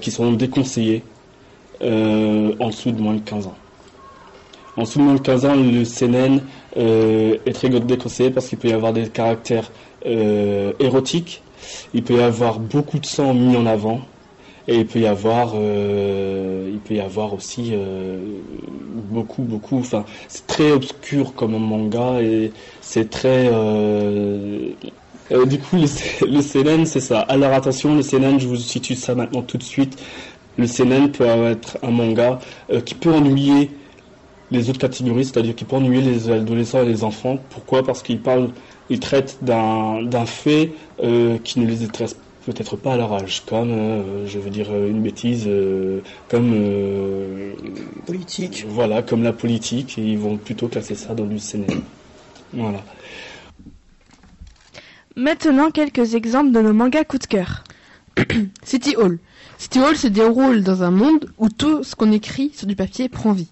qui 0.00 0.10
sont 0.10 0.32
déconseillés 0.32 1.02
en 1.80 2.68
dessous 2.68 2.90
de 2.90 3.00
moins 3.00 3.14
de 3.14 3.20
15 3.20 3.46
ans. 3.46 3.54
En 4.76 4.82
dessous 4.82 4.98
de 4.98 5.04
moins 5.04 5.14
de 5.14 5.20
15 5.20 5.44
ans 5.46 5.54
le 5.54 5.84
CNN 5.84 6.40
est 6.76 7.52
très 7.54 7.70
déconseillé 7.70 8.30
parce 8.30 8.48
qu'il 8.48 8.58
peut 8.58 8.68
y 8.68 8.72
avoir 8.72 8.92
des 8.92 9.08
caractères 9.08 9.70
euh, 10.06 10.72
érotique, 10.78 11.42
il 11.94 12.02
peut 12.02 12.18
y 12.18 12.22
avoir 12.22 12.58
beaucoup 12.58 12.98
de 12.98 13.06
sang 13.06 13.32
mis 13.34 13.56
en 13.56 13.66
avant, 13.66 14.00
et 14.68 14.78
il 14.78 14.86
peut 14.86 15.00
y 15.00 15.06
avoir, 15.06 15.52
euh, 15.54 16.70
il 16.72 16.78
peut 16.78 16.94
y 16.94 17.00
avoir 17.00 17.34
aussi 17.34 17.70
euh, 17.72 18.18
beaucoup, 19.10 19.42
beaucoup. 19.42 19.78
Enfin, 19.78 20.04
c'est 20.28 20.46
très 20.46 20.72
obscur 20.72 21.34
comme 21.34 21.54
un 21.54 21.58
manga 21.58 22.20
et 22.20 22.52
c'est 22.80 23.10
très. 23.10 23.44
du 23.44 23.50
coup, 25.58 25.76
le, 25.76 26.26
le 26.26 26.40
CNN, 26.40 26.84
c'est 26.84 27.00
ça. 27.00 27.20
Alors 27.20 27.52
attention, 27.52 27.94
le 27.94 28.02
CNN, 28.02 28.38
je 28.38 28.48
vous 28.48 28.56
situe 28.56 28.96
ça 28.96 29.14
maintenant 29.14 29.42
tout 29.42 29.58
de 29.58 29.62
suite. 29.62 30.02
Le 30.58 30.66
CNN 30.66 31.08
peut 31.08 31.24
être 31.24 31.78
un 31.82 31.90
manga 31.90 32.38
qui 32.84 32.94
peut 32.94 33.12
ennuyer 33.12 33.70
les 34.50 34.70
autres 34.70 34.78
catégories, 34.78 35.24
c'est-à-dire 35.24 35.54
qui 35.54 35.64
peut 35.64 35.76
ennuyer 35.76 36.02
les 36.02 36.30
adolescents 36.30 36.82
et 36.82 36.86
les 36.86 37.04
enfants. 37.04 37.38
Pourquoi? 37.50 37.84
Parce 37.84 38.02
qu'il 38.02 38.20
parle 38.20 38.50
ils 38.88 39.00
traitent 39.00 39.38
d'un 39.42 40.26
fait 40.26 40.72
euh, 41.02 41.38
qui 41.42 41.58
ne 41.60 41.66
les 41.66 41.84
intéresse 41.84 42.16
peut-être 42.44 42.76
pas 42.76 42.92
à 42.92 42.96
leur 42.96 43.12
âge, 43.12 43.42
comme, 43.44 43.72
euh, 43.72 44.26
je 44.28 44.38
veux 44.38 44.50
dire 44.50 44.72
une 44.72 45.02
bêtise, 45.02 45.44
euh, 45.48 46.00
comme... 46.28 46.52
euh, 46.54 47.52
politique. 48.06 48.64
Voilà, 48.68 49.02
comme 49.02 49.24
la 49.24 49.32
politique, 49.32 49.98
et 49.98 50.02
ils 50.02 50.18
vont 50.18 50.36
plutôt 50.36 50.68
classer 50.68 50.94
ça 50.94 51.14
dans 51.14 51.24
du 51.24 51.40
cinéma. 51.40 51.72
Voilà. 52.52 52.84
Maintenant, 55.16 55.72
quelques 55.72 56.14
exemples 56.14 56.52
de 56.52 56.60
nos 56.60 56.72
mangas 56.72 57.04
coup 57.04 57.18
de 57.18 57.26
cœur. 57.26 57.64
City 58.62 58.94
Hall. 58.96 59.18
City 59.58 59.80
Hall 59.80 59.96
se 59.96 60.06
déroule 60.06 60.62
dans 60.62 60.84
un 60.84 60.90
monde 60.90 61.32
où 61.38 61.48
tout 61.48 61.82
ce 61.82 61.96
qu'on 61.96 62.12
écrit 62.12 62.52
sur 62.54 62.66
du 62.66 62.76
papier 62.76 63.08
prend 63.08 63.32
vie. 63.32 63.48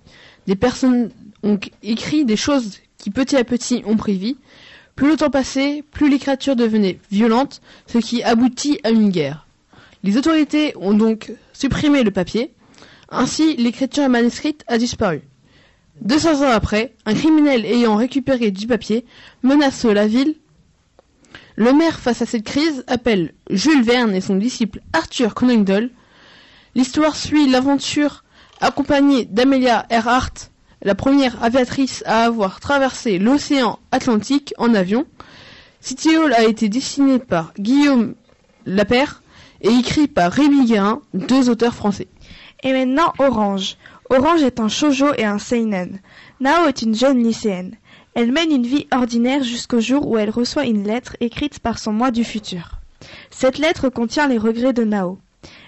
Des 0.46 0.56
personnes 0.56 1.10
ont 1.42 1.58
écrit 1.82 2.24
des 2.24 2.36
choses 2.36 2.78
qui 2.98 3.10
petit 3.10 3.36
à 3.36 3.44
petit 3.44 3.82
ont 3.86 3.96
pris 3.96 4.16
vie. 4.16 4.36
Plus 4.96 5.08
le 5.08 5.16
temps 5.16 5.30
passait, 5.30 5.82
plus 5.90 6.08
l'écriture 6.08 6.56
devenait 6.56 6.98
violente, 7.10 7.60
ce 7.86 7.98
qui 7.98 8.22
aboutit 8.22 8.78
à 8.84 8.90
une 8.90 9.10
guerre. 9.10 9.46
Les 10.02 10.16
autorités 10.16 10.74
ont 10.76 10.94
donc 10.94 11.32
supprimé 11.52 12.02
le 12.02 12.10
papier. 12.10 12.52
Ainsi, 13.08 13.56
l'écriture 13.56 14.08
manuscrite 14.08 14.64
a 14.66 14.78
disparu. 14.78 15.22
200 16.02 16.42
ans 16.42 16.50
après, 16.50 16.94
un 17.06 17.14
criminel 17.14 17.64
ayant 17.64 17.96
récupéré 17.96 18.50
du 18.50 18.66
papier 18.66 19.04
menace 19.42 19.84
la 19.84 20.06
ville 20.06 20.34
le 21.56 21.72
maire, 21.72 22.00
face 22.00 22.20
à 22.20 22.26
cette 22.26 22.44
crise, 22.44 22.82
appelle 22.88 23.32
Jules 23.48 23.84
Verne 23.84 24.12
et 24.14 24.20
son 24.20 24.34
disciple 24.34 24.80
Arthur 24.92 25.34
Conan 25.34 25.60
Doyle. 25.60 25.90
L'histoire 26.74 27.14
suit 27.14 27.48
l'aventure 27.48 28.23
accompagnée 28.60 29.24
d'Amelia 29.24 29.86
Earhart, 29.90 30.50
la 30.82 30.94
première 30.94 31.42
aviatrice 31.42 32.02
à 32.06 32.24
avoir 32.24 32.60
traversé 32.60 33.18
l'océan 33.18 33.78
Atlantique 33.90 34.54
en 34.58 34.74
avion. 34.74 35.06
City 35.80 36.16
Hall 36.16 36.32
a 36.32 36.44
été 36.44 36.68
dessiné 36.68 37.18
par 37.18 37.52
Guillaume 37.58 38.14
Lapère 38.66 39.22
et 39.60 39.70
écrit 39.70 40.08
par 40.08 40.32
Rémi 40.32 40.66
Guérin, 40.66 41.00
deux 41.14 41.48
auteurs 41.48 41.74
français. 41.74 42.08
Et 42.62 42.72
maintenant, 42.72 43.12
Orange. 43.18 43.76
Orange 44.10 44.42
est 44.42 44.60
un 44.60 44.68
shoujo 44.68 45.14
et 45.16 45.24
un 45.24 45.38
seinen. 45.38 46.00
Nao 46.40 46.66
est 46.66 46.82
une 46.82 46.94
jeune 46.94 47.22
lycéenne. 47.22 47.76
Elle 48.14 48.32
mène 48.32 48.52
une 48.52 48.66
vie 48.66 48.86
ordinaire 48.92 49.42
jusqu'au 49.42 49.80
jour 49.80 50.06
où 50.06 50.18
elle 50.18 50.30
reçoit 50.30 50.66
une 50.66 50.84
lettre 50.84 51.16
écrite 51.20 51.58
par 51.58 51.78
son 51.78 51.92
moi 51.92 52.10
du 52.10 52.24
futur. 52.24 52.78
Cette 53.30 53.58
lettre 53.58 53.88
contient 53.88 54.28
les 54.28 54.38
regrets 54.38 54.72
de 54.72 54.84
Nao. 54.84 55.18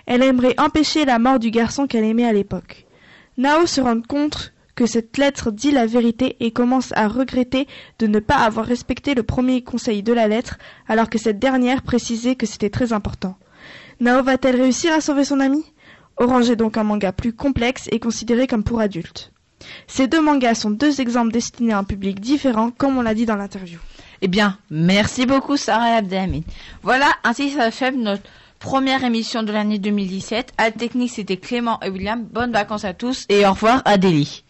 Elle 0.06 0.22
aimerait 0.22 0.58
empêcher 0.58 1.04
la 1.04 1.18
mort 1.18 1.38
du 1.38 1.50
garçon 1.50 1.86
qu'elle 1.86 2.04
aimait 2.04 2.26
à 2.26 2.32
l'époque. 2.32 2.86
Nao 3.38 3.66
se 3.66 3.80
rend 3.80 4.00
compte 4.00 4.52
que 4.74 4.86
cette 4.86 5.16
lettre 5.16 5.50
dit 5.50 5.72
la 5.72 5.86
vérité 5.86 6.36
et 6.40 6.52
commence 6.52 6.92
à 6.94 7.08
regretter 7.08 7.66
de 7.98 8.06
ne 8.06 8.18
pas 8.20 8.36
avoir 8.36 8.66
respecté 8.66 9.14
le 9.14 9.22
premier 9.22 9.62
conseil 9.62 10.02
de 10.02 10.12
la 10.12 10.28
lettre 10.28 10.58
alors 10.86 11.08
que 11.08 11.18
cette 11.18 11.38
dernière 11.38 11.82
précisait 11.82 12.36
que 12.36 12.46
c'était 12.46 12.70
très 12.70 12.92
important. 12.92 13.36
Nao 14.00 14.22
va-t-elle 14.22 14.60
réussir 14.60 14.92
à 14.92 15.00
sauver 15.00 15.24
son 15.24 15.40
ami? 15.40 15.64
Orange 16.18 16.50
est 16.50 16.56
donc 16.56 16.76
un 16.76 16.84
manga 16.84 17.12
plus 17.12 17.32
complexe 17.32 17.88
et 17.90 17.98
considéré 18.00 18.46
comme 18.46 18.64
pour 18.64 18.80
adultes. 18.80 19.32
Ces 19.86 20.06
deux 20.06 20.20
mangas 20.20 20.54
sont 20.54 20.70
deux 20.70 21.00
exemples 21.00 21.32
destinés 21.32 21.72
à 21.72 21.78
un 21.78 21.84
public 21.84 22.20
différent, 22.20 22.70
comme 22.70 22.98
on 22.98 23.02
l'a 23.02 23.14
dit 23.14 23.26
dans 23.26 23.36
l'interview. 23.36 23.78
Eh 24.22 24.28
bien, 24.28 24.58
merci 24.70 25.26
beaucoup 25.26 25.56
Sarah 25.56 25.96
Abdelhamid. 25.96 26.44
Voilà, 26.82 27.10
ainsi 27.24 27.50
s'achève 27.50 27.96
notre 27.96 28.22
première 28.59 29.05
émission 29.05 29.42
de 29.42 29.53
l'année 29.53 29.79
2017. 29.79 30.53
À 30.59 30.71
technique, 30.71 31.12
c'était 31.12 31.37
Clément 31.37 31.79
et 31.83 31.90
William. 31.90 32.25
Bonnes 32.25 32.53
vacances 32.53 32.85
à 32.85 32.95
tous 32.95 33.27
et 33.29 33.47
au 33.47 33.51
revoir 33.51 33.83
Adélie. 33.85 34.45